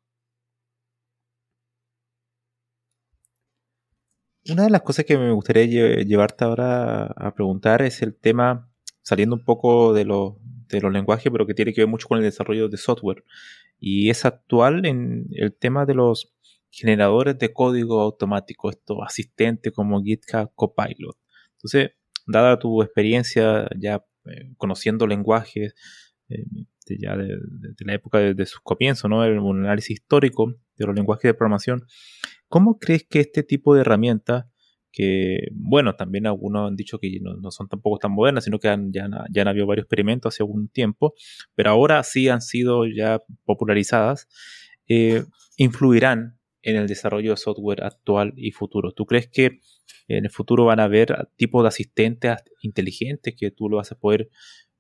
[4.49, 8.71] Una de las cosas que me gustaría llevarte ahora a preguntar es el tema,
[9.01, 10.37] saliendo un poco de, los
[10.71, 13.25] lenguajes, pero que tiene que ver mucho con el desarrollo de software.
[13.77, 16.33] Y es actual en el tema de los
[16.69, 21.17] generadores de código automático, estos asistentes como GitHub Copilot.
[21.53, 21.91] Entonces,
[22.25, 25.75] dada tu experiencia ya eh, conociendo lenguajes,
[26.29, 26.45] eh,
[26.99, 27.37] ya de,
[27.79, 29.19] la época de, sus comienzos, ¿no?
[29.19, 31.85] un análisis histórico de los lenguajes de programación,
[32.49, 34.45] ¿Cómo crees que este tipo de herramientas,
[34.91, 38.91] que, bueno, también algunos han dicho que no, son tampoco tan modernas, sino que han,
[38.91, 41.13] ya, han habido varios experimentos hace algún tiempo,
[41.55, 44.27] pero ahora sí han sido ya popularizadas,
[44.87, 45.23] eh,
[45.57, 48.91] influirán en el desarrollo de software actual y futuro?
[48.91, 49.59] ¿Tú crees que
[50.07, 53.99] en el futuro van a haber tipos de asistentes inteligentes que tú lo vas a
[53.99, 54.29] poder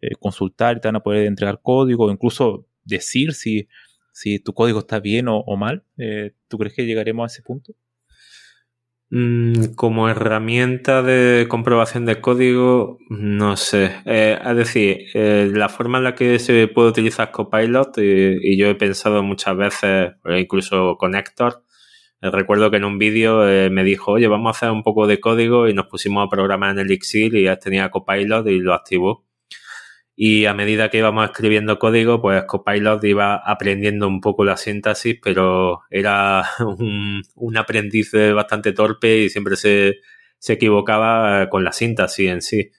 [0.01, 3.67] eh, consultar y te van a poder entregar código, o incluso decir si
[4.17, 5.83] si tu código está bien o, mal.
[5.99, 7.73] Eh, ¿Tú crees que llegaremos a ese punto?
[9.11, 13.91] Mm, como herramienta de comprobación de código, no sé.
[14.05, 18.67] Eh, es decir, eh, la forma en la que se puede utilizar Copilot, y, yo
[18.69, 21.63] he pensado muchas veces, incluso con Héctor,
[22.19, 25.67] recuerdo que en un vídeo me dijo, oye, vamos a hacer un poco de código
[25.67, 29.26] y nos pusimos a programar en Elixir y ya tenía Copilot y lo activó.
[30.19, 35.19] Y a medida que íbamos escribiendo código, pues Copilot iba aprendiendo un poco la síntesis,
[35.21, 36.43] pero era
[37.35, 39.97] un, aprendiz bastante torpe y siempre se,
[40.47, 42.71] equivocaba con la síntesis en sí.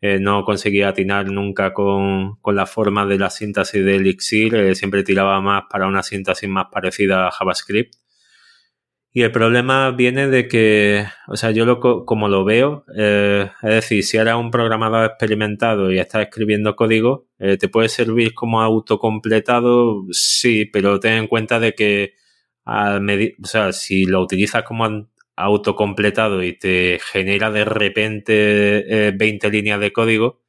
[0.00, 5.02] Eh, no conseguía atinar nunca con, la forma de la síntesis de Elixir, eh, siempre
[5.02, 7.94] tiraba más para una síntesis más parecida a JavaScript.
[9.16, 13.70] Y el problema viene de que, o sea, yo lo, como lo veo, eh, es
[13.70, 18.60] decir, si eres un programador experimentado y estás escribiendo código, eh, te puede servir como
[18.60, 22.12] autocompletado, sí, pero ten en cuenta de que,
[22.66, 29.80] o sea, si lo utilizas como autocompletado y te genera de repente 20 eh, líneas
[29.80, 30.42] de código,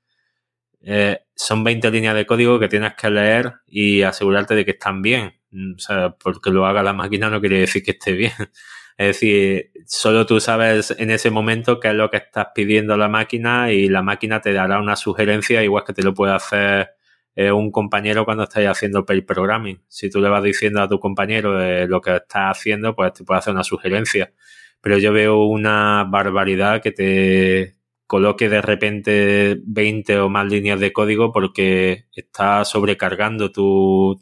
[1.35, 5.33] son 20 líneas de código que tienes que leer y asegurarte de que están bien.
[5.51, 8.33] Mm, o sea, porque lo haga la máquina no quiere decir que esté bien.
[8.99, 12.97] Es decir, solo tú sabes en ese momento qué es lo que estás pidiendo a
[12.97, 16.89] la máquina y la máquina te dará una sugerencia igual que te lo puede hacer
[17.35, 19.83] eh, un compañero cuando estás haciendo pair programming.
[19.87, 23.23] Si tú le vas diciendo a tu compañero eh, lo que estás haciendo, pues te
[23.23, 24.33] puede hacer una sugerencia.
[24.81, 27.76] Pero yo veo una barbaridad que te
[28.07, 34.19] coloque de repente 20 o más líneas de código porque está sobrecargando tu,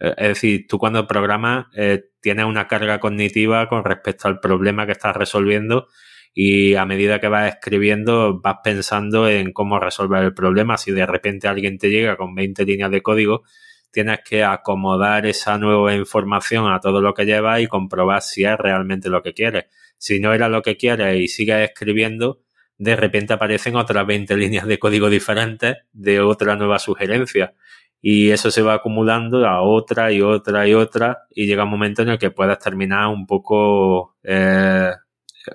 [0.00, 4.86] eh, es decir, tú cuando programas eh, tienes una carga cognitiva con respecto al problema
[4.86, 5.88] que estás resolviendo
[6.34, 10.78] y a medida que vas escribiendo vas pensando en cómo resolver el problema.
[10.78, 13.42] Si de repente alguien te llega con 20 líneas de código,
[13.90, 18.56] tienes que acomodar esa nueva información a todo lo que llevas y comprobar si es
[18.56, 19.66] realmente lo que quieres.
[19.98, 22.40] Si no era lo que quieres y sigues escribiendo,
[22.78, 27.54] de repente aparecen otras 20 líneas de código diferentes de otra nueva sugerencia.
[28.00, 32.02] Y eso se va acumulando a otra y otra y otra y llega un momento
[32.02, 34.92] en el que puedas terminar un poco eh,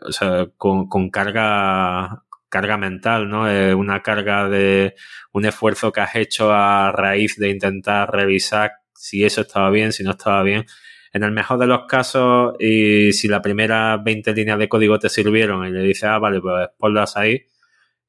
[0.01, 3.43] o sea, con, carga carga mental, ¿no?
[3.78, 4.95] Una carga de
[5.32, 10.03] un esfuerzo que has hecho a raíz de intentar revisar si eso estaba bien, si
[10.03, 10.65] no estaba bien.
[11.14, 15.09] En el mejor de los casos, y si las primeras 20 líneas de código te
[15.09, 17.45] sirvieron y le dices, ah, vale, pues ponlas ahí,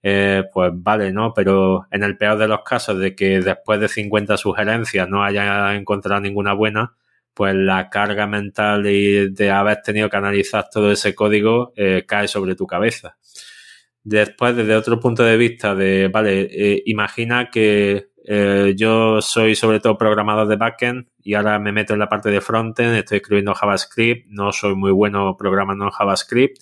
[0.03, 1.33] eh, pues vale, ¿no?
[1.35, 5.75] Pero en el peor de los casos de que después de 50 sugerencias no haya
[5.75, 6.95] encontrado ninguna buena,
[7.35, 12.29] pues la carga mental y de haber tenido que analizar todo ese código eh, cae
[12.29, 13.19] sobre tu cabeza.
[14.03, 19.81] Después, desde otro punto de vista de, vale, eh, imagina que eh, yo soy sobre
[19.81, 23.55] todo programador de backend y ahora me meto en la parte de frontend, estoy escribiendo
[23.55, 26.57] JavaScript, no soy muy bueno programando en JavaScript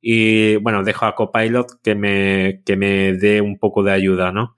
[0.00, 4.56] y bueno, dejo a Copilot que me, que me dé un poco de ayuda, ¿no?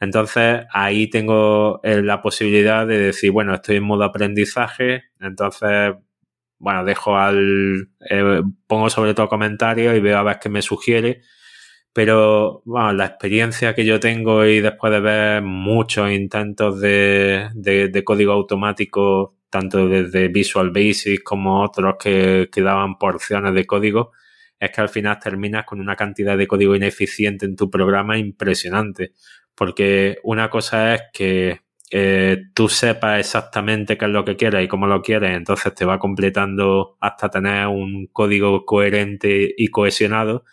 [0.00, 5.94] Entonces ahí tengo eh, la posibilidad de decir, bueno, estoy en modo aprendizaje, entonces,
[6.58, 11.22] bueno, dejo al, eh, pongo sobre todo comentarios y veo a ver qué me sugiere
[11.92, 18.32] pero bueno, la experiencia que yo tengo y después de ver muchos intentos de, código
[18.32, 24.12] automático, tanto desde Visual Basic como otros que, que, daban porciones de código,
[24.58, 29.12] es que al final terminas con una cantidad de código ineficiente en tu programa impresionante.
[29.54, 34.68] Porque una cosa es que eh, tú sepas exactamente qué es lo que quieres y
[34.68, 40.44] cómo lo quieres, entonces te va completando hasta tener un código coherente y cohesionado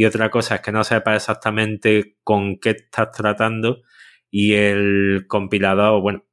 [0.00, 3.82] y otra cosa es que no sepas exactamente con qué estás tratando
[4.30, 6.24] y el compilador, bueno,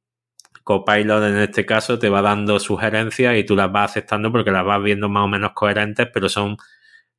[0.64, 4.64] Copilot en este caso te va dando sugerencias y tú las vas aceptando porque las
[4.64, 6.56] vas viendo más o menos coherentes, pero son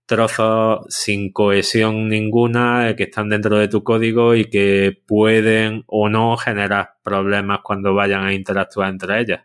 [0.07, 6.09] trozos sin cohesión ninguna eh, que están dentro de tu código y que pueden o
[6.09, 9.43] no generar problemas cuando vayan a interactuar entre ellas.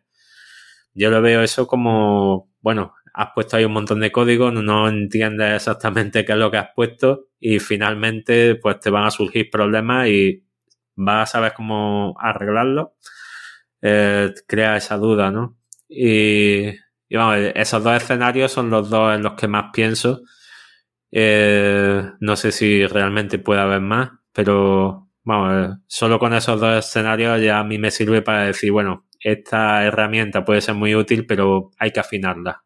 [0.94, 5.54] Yo lo veo eso como, bueno, has puesto ahí un montón de código, no entiendes
[5.54, 10.08] exactamente qué es lo que has puesto y finalmente pues te van a surgir problemas
[10.08, 10.44] y
[10.96, 12.96] vas a saber cómo arreglarlo.
[13.80, 15.58] Eh, crea esa duda, ¿no?
[15.88, 16.68] Y,
[17.08, 20.22] y, vamos, esos dos escenarios son los dos en los que más pienso.
[21.12, 27.40] Eh, no sé si realmente puede haber más, pero vamos, solo con esos dos escenarios
[27.40, 31.70] ya a mí me sirve para decir, bueno, esta herramienta puede ser muy útil, pero
[31.78, 32.64] hay que afinarla.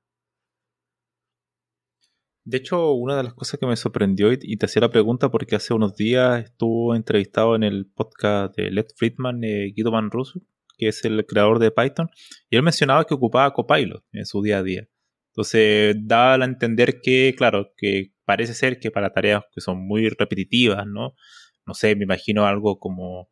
[2.48, 5.54] De hecho, una de las cosas que me sorprendió y, te hacía la pregunta porque
[5.54, 10.40] hace unos días estuvo entrevistado en el podcast de Led Friedman, eh, Guido Van Russo,
[10.78, 12.08] que es el creador de Python,
[12.48, 14.88] y él mencionaba que ocupaba Copilot en su día a día.
[15.32, 20.08] Entonces, da a entender que, claro, que parece ser que para tareas que son muy
[20.08, 21.16] repetitivas, ¿no?
[21.66, 23.28] No sé, me imagino algo como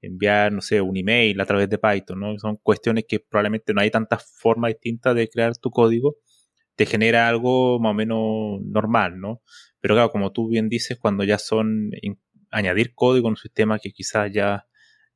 [0.00, 2.36] enviar, no sé, un email a través de Python, ¿no?
[2.40, 6.16] Son cuestiones que probablemente no hay tantas formas distintas de crear tu código
[6.76, 9.42] te genera algo más o menos normal, ¿no?
[9.80, 11.90] Pero claro, como tú bien dices, cuando ya son
[12.50, 14.66] añadir código en un sistema que quizás ya,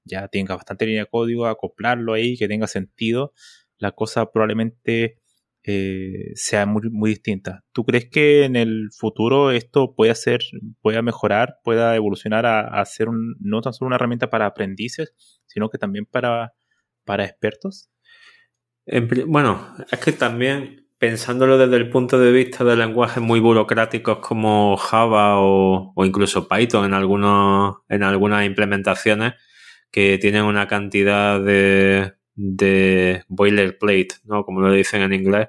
[0.05, 3.33] ya tenga bastante línea de código, acoplarlo ahí, que tenga sentido,
[3.79, 5.21] la cosa probablemente
[5.63, 7.65] eh, sea muy, muy distinta.
[7.73, 10.41] ¿Tú crees que en el futuro esto puede hacer,
[10.81, 13.09] pueda mejorar, pueda evolucionar a, ser
[13.39, 15.15] no tan solo una herramienta para aprendices,
[15.47, 16.55] sino que también para,
[17.05, 17.91] para expertos?
[19.27, 24.77] Bueno, es que también pensándolo desde el punto de vista de lenguajes muy burocráticos como
[24.77, 29.33] Java o, incluso Python en, algunos, en algunas implementaciones
[29.91, 32.13] que tienen una cantidad de,
[33.29, 34.45] boilerplate, ¿no?
[34.45, 35.49] Como lo dicen en inglés,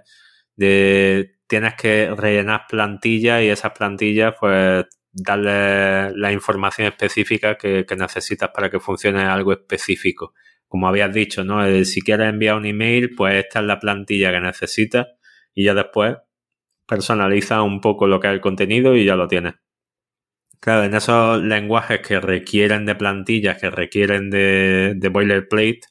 [0.56, 7.96] de tienes que rellenar plantillas y esas plantillas pues darle la información específica que, que
[7.98, 10.34] necesitas para que funcione algo específico.
[10.70, 11.62] Como habías dicho, ¿no?
[11.84, 15.08] Si quieres enviar un email, pues esta es la plantilla que necesitas
[15.54, 16.18] y ya después
[16.88, 19.56] personaliza un poco lo que es el contenido y ya lo tienes.
[20.60, 25.82] Claro, en esos lenguajes que requieren de plantillas, que requieren de, boilerplate,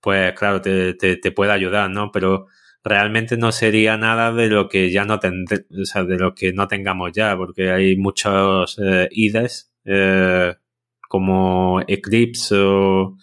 [0.00, 2.10] pues claro, te, te, puede ayudar, ¿no?
[2.10, 2.46] Pero
[2.82, 6.68] realmente no sería nada de lo que ya no o sea, de lo que no
[6.68, 10.54] tengamos ya, porque hay muchos eh, IDEs eh,
[11.08, 13.18] como Eclipse o,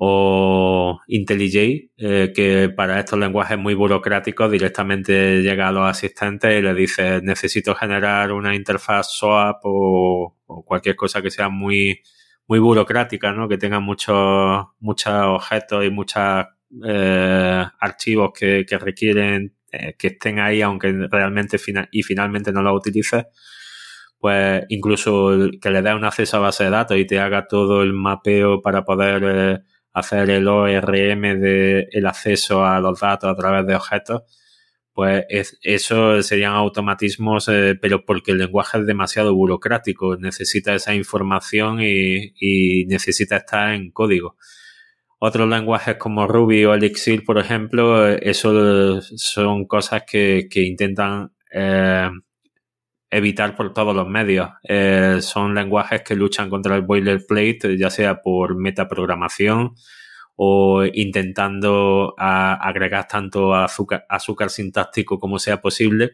[0.00, 6.62] o IntelliJ, eh, que para estos lenguajes muy burocráticos directamente llega a los asistentes y
[6.62, 12.00] le dice necesito generar una interfaz SOAP o, cualquier cosa que sea muy,
[12.46, 13.48] muy burocrática, ¿no?
[13.48, 16.46] que tenga muchos, muchos objetos y muchos
[16.86, 21.58] eh, archivos que, que requieren eh, que estén ahí aunque realmente
[21.90, 23.26] y finalmente no los utilices
[24.20, 27.82] pues incluso que le dé un acceso a base de datos y te haga todo
[27.82, 29.58] el mapeo para poder eh,
[29.98, 34.22] hacer el ORM de el acceso a los datos a través de objetos,
[34.98, 35.26] pues
[35.62, 42.84] eso serían automatismos, eh, pero porque el lenguaje es demasiado burocrático, necesita esa información y,
[42.86, 44.36] necesita estar en código.
[45.20, 52.10] Otros lenguajes como Ruby o Elixir, por ejemplo, eso son cosas que, intentan eh,
[53.10, 54.50] evitar por todos los medios.
[54.62, 59.74] Eh, son lenguajes que luchan contra el boilerplate, ya sea por metaprogramación,
[60.36, 66.12] o intentando agregar tanto azúcar, azúcar sintáctico como sea posible,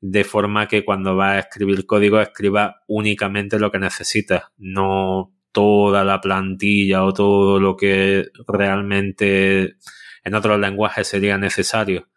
[0.00, 6.04] de forma que cuando va a escribir código escriba únicamente lo que necesita, no toda
[6.04, 9.76] la plantilla o todo lo que realmente
[10.24, 12.08] en otros lenguajes sería necesario.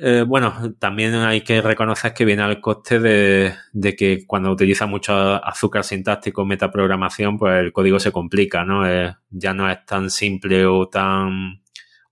[0.00, 3.54] Eh, bueno, también hay que reconocer que viene al coste de,
[3.96, 5.12] que cuando utiliza mucho
[5.44, 8.84] azúcar sintáctico, metaprogramación, pues el código se complica, ¿no?
[9.30, 11.62] ya no es tan simple o tan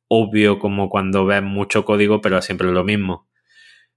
[0.09, 3.29] obvio como cuando ves mucho código, pero es siempre lo mismo.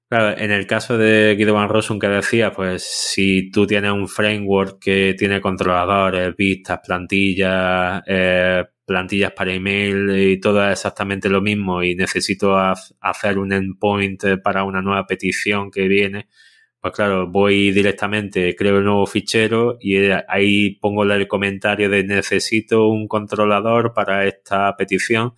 [0.09, 4.07] Claro, en el caso de Guido Van Rossum que decía, pues si tú tienes un
[4.07, 11.83] framework que tiene controladores, vistas, plantillas, eh, plantillas para email y todo exactamente lo mismo
[11.83, 16.27] y necesito hacer un endpoint para una nueva petición que viene,
[16.81, 19.97] pues claro, voy directamente, creo el nuevo fichero y
[20.27, 25.33] ahí pongo el comentario de necesito un controlador para esta petición.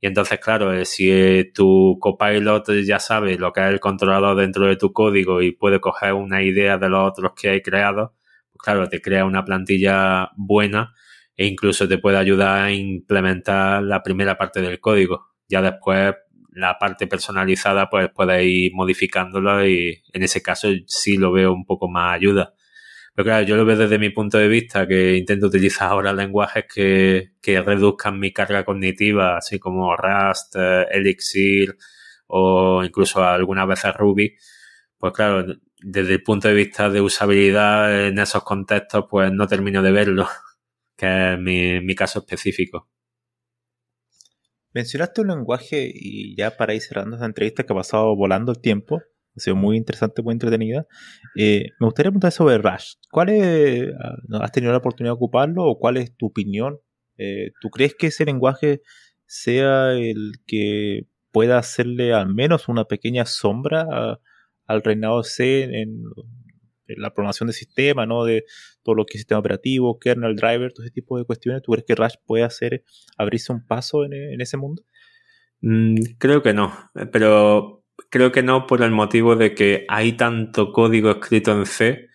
[0.00, 4.36] Y entonces, claro, eh, si eh, tu copilot ya sabe lo que es el controlador
[4.36, 8.14] dentro de tu código y puede coger una idea de los otros que hay creado,
[8.52, 10.94] pues claro, te crea una plantilla buena
[11.38, 15.28] e incluso te puede ayudar a implementar la primera parte del código.
[15.48, 16.16] Ya después
[16.50, 21.64] la parte personalizada pues puedes ir modificándolo y en ese caso sí lo veo un
[21.64, 22.54] poco más ayuda.
[23.14, 26.64] Pero claro, yo lo veo desde mi punto de vista que intento utilizar ahora lenguajes
[26.72, 30.56] que, que reduzcan mi carga cognitiva, así como Rust,
[30.90, 31.76] Elixir
[32.26, 34.34] o incluso algunas veces Ruby.
[34.98, 35.44] Pues claro,
[35.80, 40.28] desde el punto de vista de usabilidad en esos contextos pues no termino de verlo
[40.98, 41.38] que es
[41.82, 42.90] mi, caso específico.
[44.74, 48.60] Mencionaste un lenguaje y ya para ir cerrando esta entrevista que ha pasado volando el
[48.60, 49.00] tiempo,
[49.36, 50.86] ha sido muy interesante, muy entretenida.
[51.36, 52.94] Eh, me gustaría preguntar sobre Rush.
[53.10, 56.80] ¿Cuál es, ah, ¿Has tenido la oportunidad de ocuparlo o cuál es tu opinión?
[57.16, 58.82] Eh, ¿Tú crees que ese lenguaje
[59.26, 64.18] sea el que pueda hacerle al menos una pequeña sombra
[64.66, 66.02] al reinado C en,
[66.96, 68.24] la programación de sistema, ¿no?
[68.24, 68.44] De
[68.82, 71.62] todo lo que es sistema operativo, kernel, driver, todo ese tipo de cuestiones.
[71.62, 72.84] ¿Tú crees que Rush puede hacer,
[73.16, 74.82] abrirse un paso en, ese mundo?
[75.60, 76.72] Mm, creo que no,
[77.12, 82.08] pero creo que no por el motivo de que hay tanto código escrito en C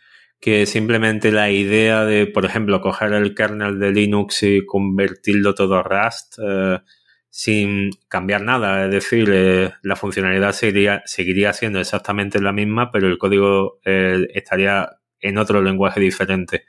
[0.43, 5.75] que simplemente la idea de, por ejemplo, coger el kernel de Linux y convertirlo todo
[5.75, 6.79] a Rust, eh,
[7.35, 8.85] sin cambiar nada.
[8.85, 14.27] Es decir, eh, la funcionalidad seguiría, seguiría siendo exactamente la misma, pero el código eh,
[14.35, 16.65] estaría en otro lenguaje diferente.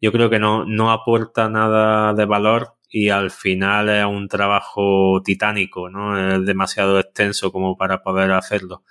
[0.00, 5.20] Yo creo que no, no aporta nada de valor y al final es un trabajo
[5.24, 6.36] titánico, ¿no?
[6.36, 8.84] Es demasiado extenso como para poder hacerlo.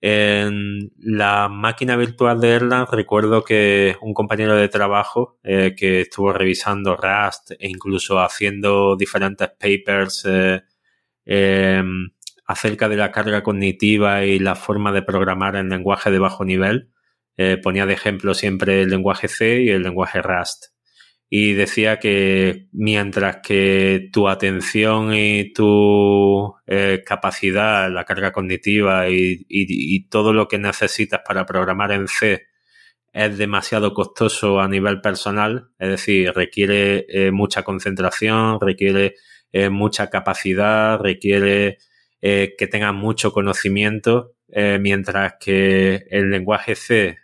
[0.00, 6.32] En la máquina virtual de Erlang recuerdo que un compañero de trabajo eh, que estuvo
[6.32, 10.62] revisando Rust e incluso haciendo diferentes papers eh,
[11.24, 12.10] em,
[12.46, 16.90] acerca de la carga cognitiva y la forma de programar en lenguaje de bajo nivel,
[17.36, 20.75] eh, ponía de ejemplo siempre el lenguaje C y el lenguaje Rust
[21.28, 30.06] y decía que mientras que tu atención y tu eh, capacidad, la carga cognitiva y,
[30.08, 32.46] todo lo que necesitas para programar en C
[33.12, 39.14] es demasiado costoso a nivel personal, es decir, requiere eh, mucha concentración, requiere
[39.52, 41.78] eh, mucha capacidad, requiere
[42.20, 47.18] que tengas mucho conocimiento, mientras que el lenguaje C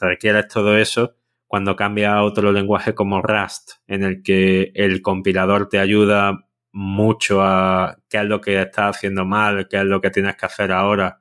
[0.00, 1.14] requiere todo eso,
[1.46, 7.42] cuando cambia a otro lenguaje como Rust, en el que el compilador te ayuda mucho
[7.42, 10.72] a qué es lo que estás haciendo mal, qué es lo que tienes que hacer
[10.72, 11.18] ahora.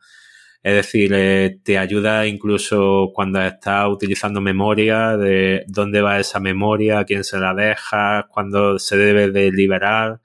[0.63, 7.03] Es decir, eh, te ayuda incluso cuando estás utilizando memoria, de dónde va esa memoria,
[7.05, 10.21] quién se la deja, cuándo se debe de liberar.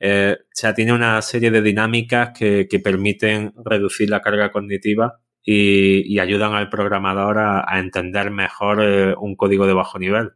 [0.00, 5.23] Eh, o sea, tiene una serie de dinámicas que, que permiten reducir la carga cognitiva
[5.44, 10.32] y, ayudan al programador a, entender mejor eh, un código de bajo nivel.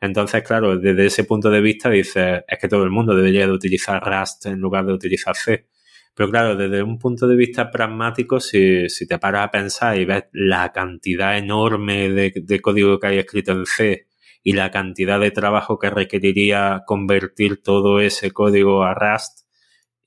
[0.00, 3.52] Entonces, claro, desde ese punto de vista dices, es que todo el mundo debería de
[3.52, 5.68] utilizar Rust en lugar de utilizar C.
[6.14, 10.24] Pero claro, desde un punto de vista pragmático, si, te paras a pensar y ves
[10.32, 14.06] la cantidad enorme de, código que hay escrito en C
[14.42, 19.46] y la cantidad de trabajo que requeriría convertir todo ese código a Rust,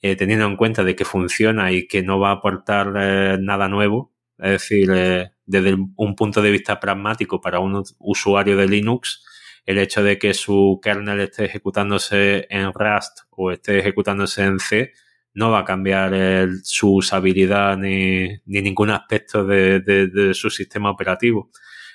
[0.01, 3.69] eh, teniendo en cuenta de que funciona y que no va a aportar eh, nada
[3.69, 9.23] nuevo, es decir, eh, desde un punto de vista pragmático para un usuario de Linux,
[9.65, 14.93] el hecho de que su kernel esté ejecutándose en Rust o esté ejecutándose en C
[15.35, 21.49] no va a cambiar su usabilidad ni, ningún aspecto de, su sistema operativo.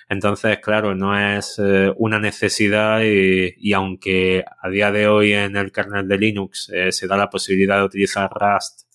[0.08, 5.70] Entonces, claro, no es eh, una necesidad y, aunque a día de hoy en el
[5.70, 8.87] kernel de Linux eh, se da la posibilidad de utilizar Rust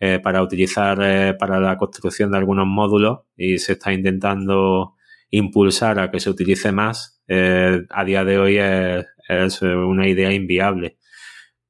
[0.00, 4.94] eh, para utilizar para la construcción de algunos módulos y se está intentando
[5.30, 10.98] impulsar a que se utilice más, a día de hoy es una idea inviable.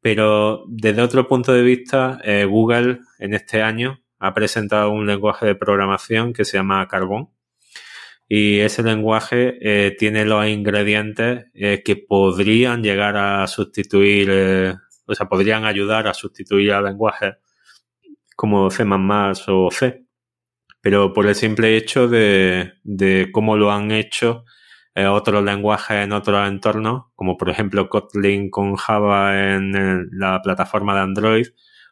[0.07, 5.47] Pero desde otro punto de vista, eh, Google en este año ha presentado un lenguaje
[5.47, 7.29] de programación que se llama Carbon.
[8.29, 14.31] Y ese lenguaje eh, tiene los ingredientes eh, que podrían llegar a sustituir,
[15.07, 17.39] o sea, podrían ayudar a sustituir al lenguaje
[18.37, 18.85] como C
[19.49, 20.07] o C.
[20.81, 24.45] Pero por el simple hecho de, de cómo lo han hecho
[24.97, 30.95] eh, otros lenguajes en otros entornos, como por ejemplo Kotlin con Java en, la plataforma
[30.95, 31.47] de Android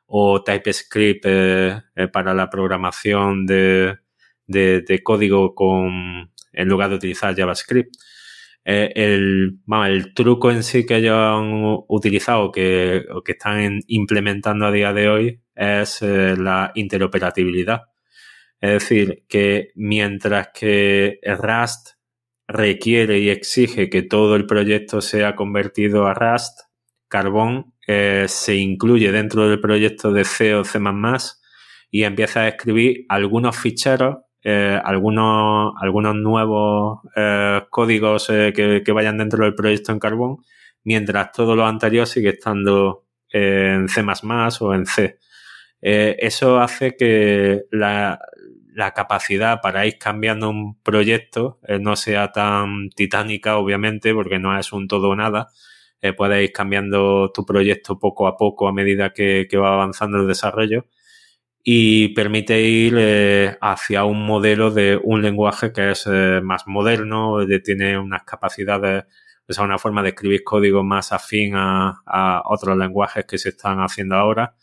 [0.07, 3.99] o TypeScript eh, eh, para la programación de,
[4.47, 7.95] de, código con, en lugar de utilizar JavaScript.
[8.65, 14.93] el, el truco en sí que ellos han utilizado, que, que están implementando a día
[14.95, 17.83] de hoy, es la interoperabilidad.
[18.61, 21.95] Es decir, que mientras que Rust
[22.47, 26.61] requiere y exige que todo el proyecto sea convertido a Rust,
[27.09, 30.81] Carbon eh, se incluye dentro del proyecto de C o C++
[31.91, 39.19] y empieza a escribir algunos ficheros, eh, algunos, algunos nuevos eh, códigos que, que, vayan
[39.19, 40.39] dentro del proyecto en Carbon,
[40.83, 44.03] mientras todo lo anterior sigue estando en C++
[44.61, 45.19] o en C.
[45.85, 48.19] eso hace que la,
[48.95, 54.73] capacidad para ir cambiando un proyecto eh, no sea tan titánica, obviamente, porque no es
[54.73, 55.49] un todo o nada.
[56.01, 60.27] Eh, puedes ir cambiando tu proyecto poco a poco a medida que, va avanzando el
[60.29, 60.87] desarrollo
[61.63, 66.07] y permite ir eh, hacia un modelo de un lenguaje que es
[66.43, 69.05] más moderno, que tiene unas capacidades,
[69.49, 73.79] o sea, una forma de escribir código más afín a otros lenguajes que se están
[73.81, 74.55] haciendo ahora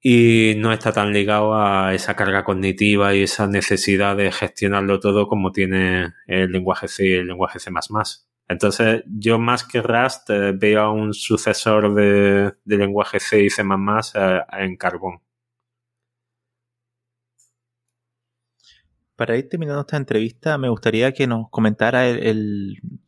[0.00, 5.26] y no está tan ligado a esa carga cognitiva y esa necesidad de gestionarlo todo
[5.26, 7.70] como tiene el lenguaje C y el lenguaje C++.
[8.48, 13.62] Entonces, yo más que Rust eh, veo a un sucesor de, lenguaje C y C++
[13.62, 15.20] eh, en Carbon.
[19.16, 22.04] Para ir terminando esta entrevista, me gustaría que nos comentara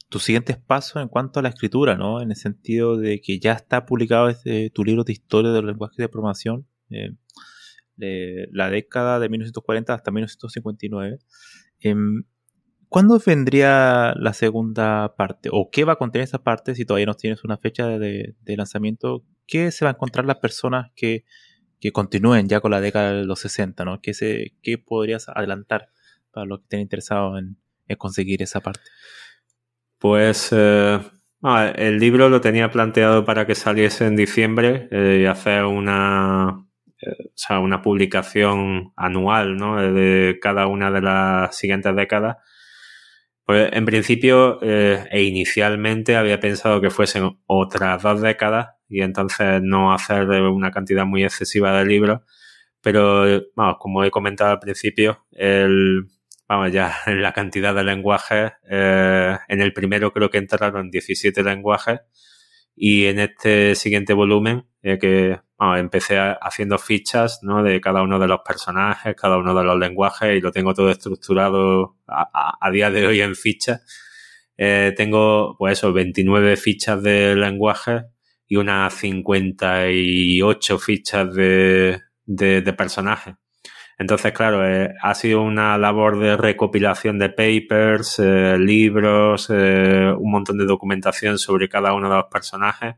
[0.08, 2.20] tus siguientes pasos en cuanto a la escritura, ¿no?
[2.20, 6.02] En el sentido de que ya está publicado este, tu libro de historia del lenguaje
[6.02, 11.18] de programación eh, la década de 1940 hasta 1959.
[11.80, 12.24] Em,
[12.90, 15.48] ¿Cuándo vendría la segunda parte?
[15.52, 19.24] ¿O qué va a contener esa parte si todavía no tienes una fecha de, lanzamiento?
[19.46, 21.24] ¿Qué se va a encontrar las personas que,
[21.92, 23.84] continúen ya con la década de los 60?
[23.84, 24.00] ¿no?
[24.00, 25.90] ¿Qué, se, qué podrías adelantar
[26.32, 27.56] para los que estén interesados en,
[27.96, 28.82] conseguir esa parte?
[29.98, 30.98] Pues eh,
[31.42, 36.66] ah, el libro lo tenía planteado para que saliese en diciembre eh, y hacer una,
[37.02, 39.81] o sea, una publicación anual, ¿no?
[39.81, 42.36] De cada una de las siguientes décadas.
[43.44, 49.60] Pues en principio eh, e inicialmente había pensado que fuesen otras dos décadas y entonces
[49.62, 52.20] no hacer una cantidad muy excesiva de libros.
[52.82, 53.24] Pero,
[53.56, 56.06] vamos, como he comentado al principio, el,
[56.48, 62.01] vamos, ya la cantidad de lenguajes, eh, en el primero creo que entraron 17 lenguajes
[62.74, 65.40] y en este siguiente volumen, eh, que
[65.77, 70.41] empecé haciendo fichas de cada uno de los personajes, cada uno de los lenguajes y
[70.41, 73.85] lo tengo todo estructurado a, día de hoy en fichas.
[74.57, 78.05] Eh, tengo, pues eso, 29 fichas de lenguajes
[78.47, 83.35] y unas 58 fichas de, de personajes.
[83.99, 90.57] Entonces, claro, eh, ha sido una labor de recopilación de papers, eh, libros, un montón
[90.57, 92.95] de documentación sobre cada uno de los personajes.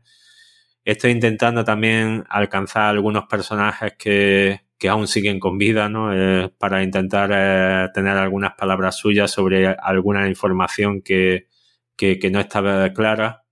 [0.85, 6.11] Estoy intentando también alcanzar algunos personajes que, que aún siguen con vida, ¿no?
[6.57, 11.47] para intentar tener algunas palabras suyas sobre alguna información que,
[11.95, 13.45] que, no estaba clara.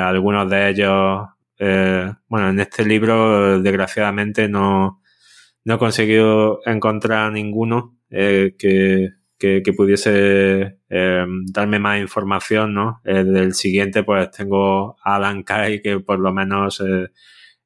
[0.00, 1.26] algunos de ellos,
[2.28, 5.00] bueno, en este libro, desgraciadamente, no,
[5.66, 13.00] no he conseguido encontrar ninguno eh, que, que, pudiese em, darme más información, ¿no?
[13.04, 17.08] Eh, del siguiente, pues tengo a Alan Kai, que por lo menos eh,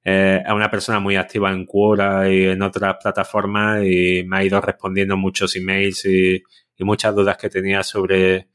[0.05, 4.45] eh, es una persona muy activa en Quora y en otras plataformas y me ha
[4.45, 6.43] ido respondiendo muchos emails y,
[6.77, 8.49] y muchas dudas que tenía sobre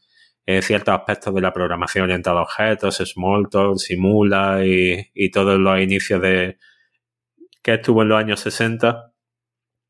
[0.62, 6.60] ciertos aspectos de la programación orientada a objetos, Smalltalk, Simula y, todos los inicios de
[7.64, 9.16] que estuvo en los años 60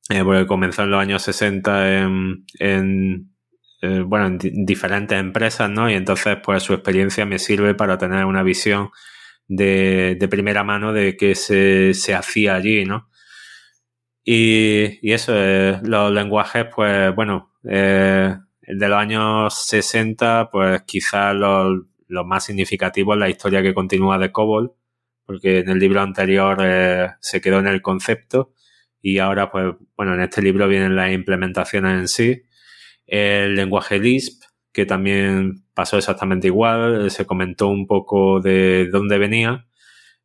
[0.10, 3.34] eh, porque comenzó en los años 60 en, en
[3.85, 5.89] eh, bueno, en diferentes empresas, ¿no?
[5.89, 8.89] Y entonces, pues su experiencia me sirve para tener una visión
[9.47, 13.09] de, primera mano de qué se, se hacía allí, ¿no?
[14.23, 21.35] Y, y eso, eh, los lenguajes, pues bueno, eh, de los años 60, pues quizás
[21.35, 24.73] los, los más significativos la historia que continúa de COBOL,
[25.25, 28.53] porque en el libro anterior eh, se quedó en el concepto
[29.01, 32.41] y ahora, pues, bueno, en este libro vienen las implementaciones en sí.
[33.07, 39.68] El lenguaje Lisp, que también pasó exactamente igual, se comentó un poco de dónde venía,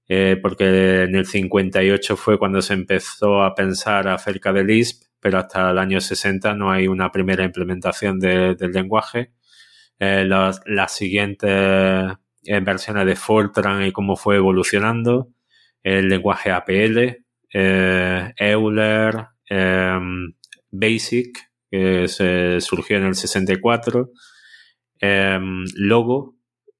[0.08, 5.38] eh, porque en el 58 fue cuando se empezó a pensar acerca de Lisp, pero
[5.38, 9.32] hasta el año 60 no hay una primera implementación del lenguaje.
[10.00, 15.28] Eh, las, las, siguientes eh, versiones de Fortran y cómo fue evolucionando.
[15.82, 19.26] El lenguaje APL, Euler,
[20.70, 24.10] Basic, que se surgió en el 64,
[25.00, 26.36] em, Logo,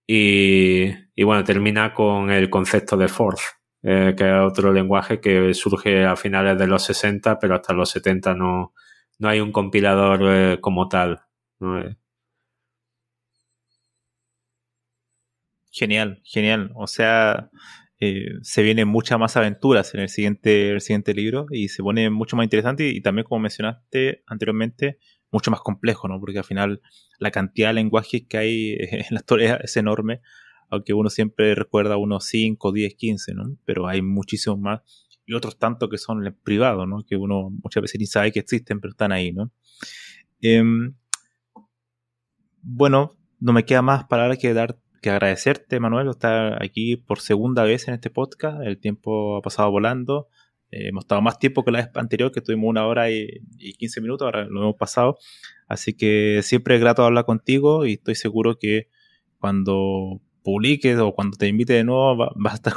[0.07, 3.41] y, bueno, termina con el concepto de Forth,
[3.83, 7.91] eh, que es otro lenguaje que surge a finales de los 60, pero hasta los
[7.91, 8.75] 70 no,
[9.19, 11.21] no hay un compilador eh, como tal.
[15.73, 16.73] Genial, genial.
[16.75, 17.51] O sea,
[18.03, 22.09] eh, se vienen muchas más aventuras en el siguiente, el siguiente libro y se pone
[22.09, 24.99] mucho más interesante y, también, como mencionaste anteriormente,
[25.31, 26.19] mucho más complejo, ¿no?
[26.19, 26.81] Porque al final
[27.19, 30.23] la cantidad de lenguajes que hay en la historia es enorme,
[30.71, 33.57] aunque uno siempre recuerda unos 5, 10, 15, ¿no?
[33.67, 34.81] Pero hay muchísimos más
[35.27, 37.05] y otros tantos que son privados, ¿no?
[37.07, 39.53] Que uno muchas veces ni sabe que existen, pero están ahí, ¿no?
[40.41, 40.95] Em,
[42.63, 47.65] bueno, no me queda más palabras que dar que agradecerte, Manuel, estar aquí por segunda
[47.65, 48.63] vez en este podcast.
[48.63, 50.29] El tiempo ha pasado volando.
[50.71, 53.29] Eh, hemos estado más tiempo que la vez anterior, que tuvimos una hora y,
[53.59, 55.19] y 15 minutos, ahora lo hemos pasado.
[55.67, 58.89] Así que siempre es grato hablar contigo y estoy seguro que
[59.39, 62.75] cuando publiques o cuando te invite de nuevo vas a estar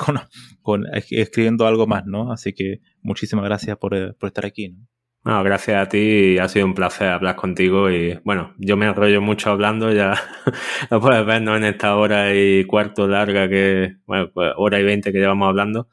[0.62, 2.32] con, escribiendo algo más, ¿no?
[2.32, 4.88] Así que muchísimas gracias por, por estar aquí, ¿no?
[5.26, 9.22] No, gracias a ti, ha sido un placer hablar contigo y bueno, yo me enrollo
[9.22, 10.16] mucho hablando, ya
[10.91, 11.56] lo puedes ver ¿no?
[11.56, 15.88] en esta hora y cuarto larga que, bueno, pues hora y veinte que llevamos hablando.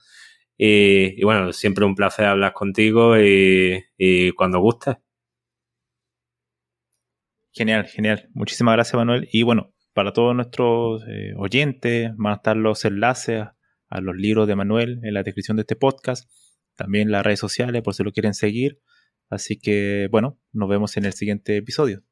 [0.59, 4.99] Y, bueno, siempre un placer hablar contigo y, y cuando guste.
[7.53, 8.29] Genial, genial.
[8.35, 9.29] Muchísimas gracias, Manuel.
[9.33, 13.45] Y bueno, para todos nuestros eh, oyentes, van a estar los enlaces
[13.89, 16.31] a los libros de Manuel en la descripción de este podcast,
[16.77, 18.81] también las redes sociales por si lo quieren seguir.
[19.31, 22.03] Así que bueno, nos vemos en el siguiente episodio.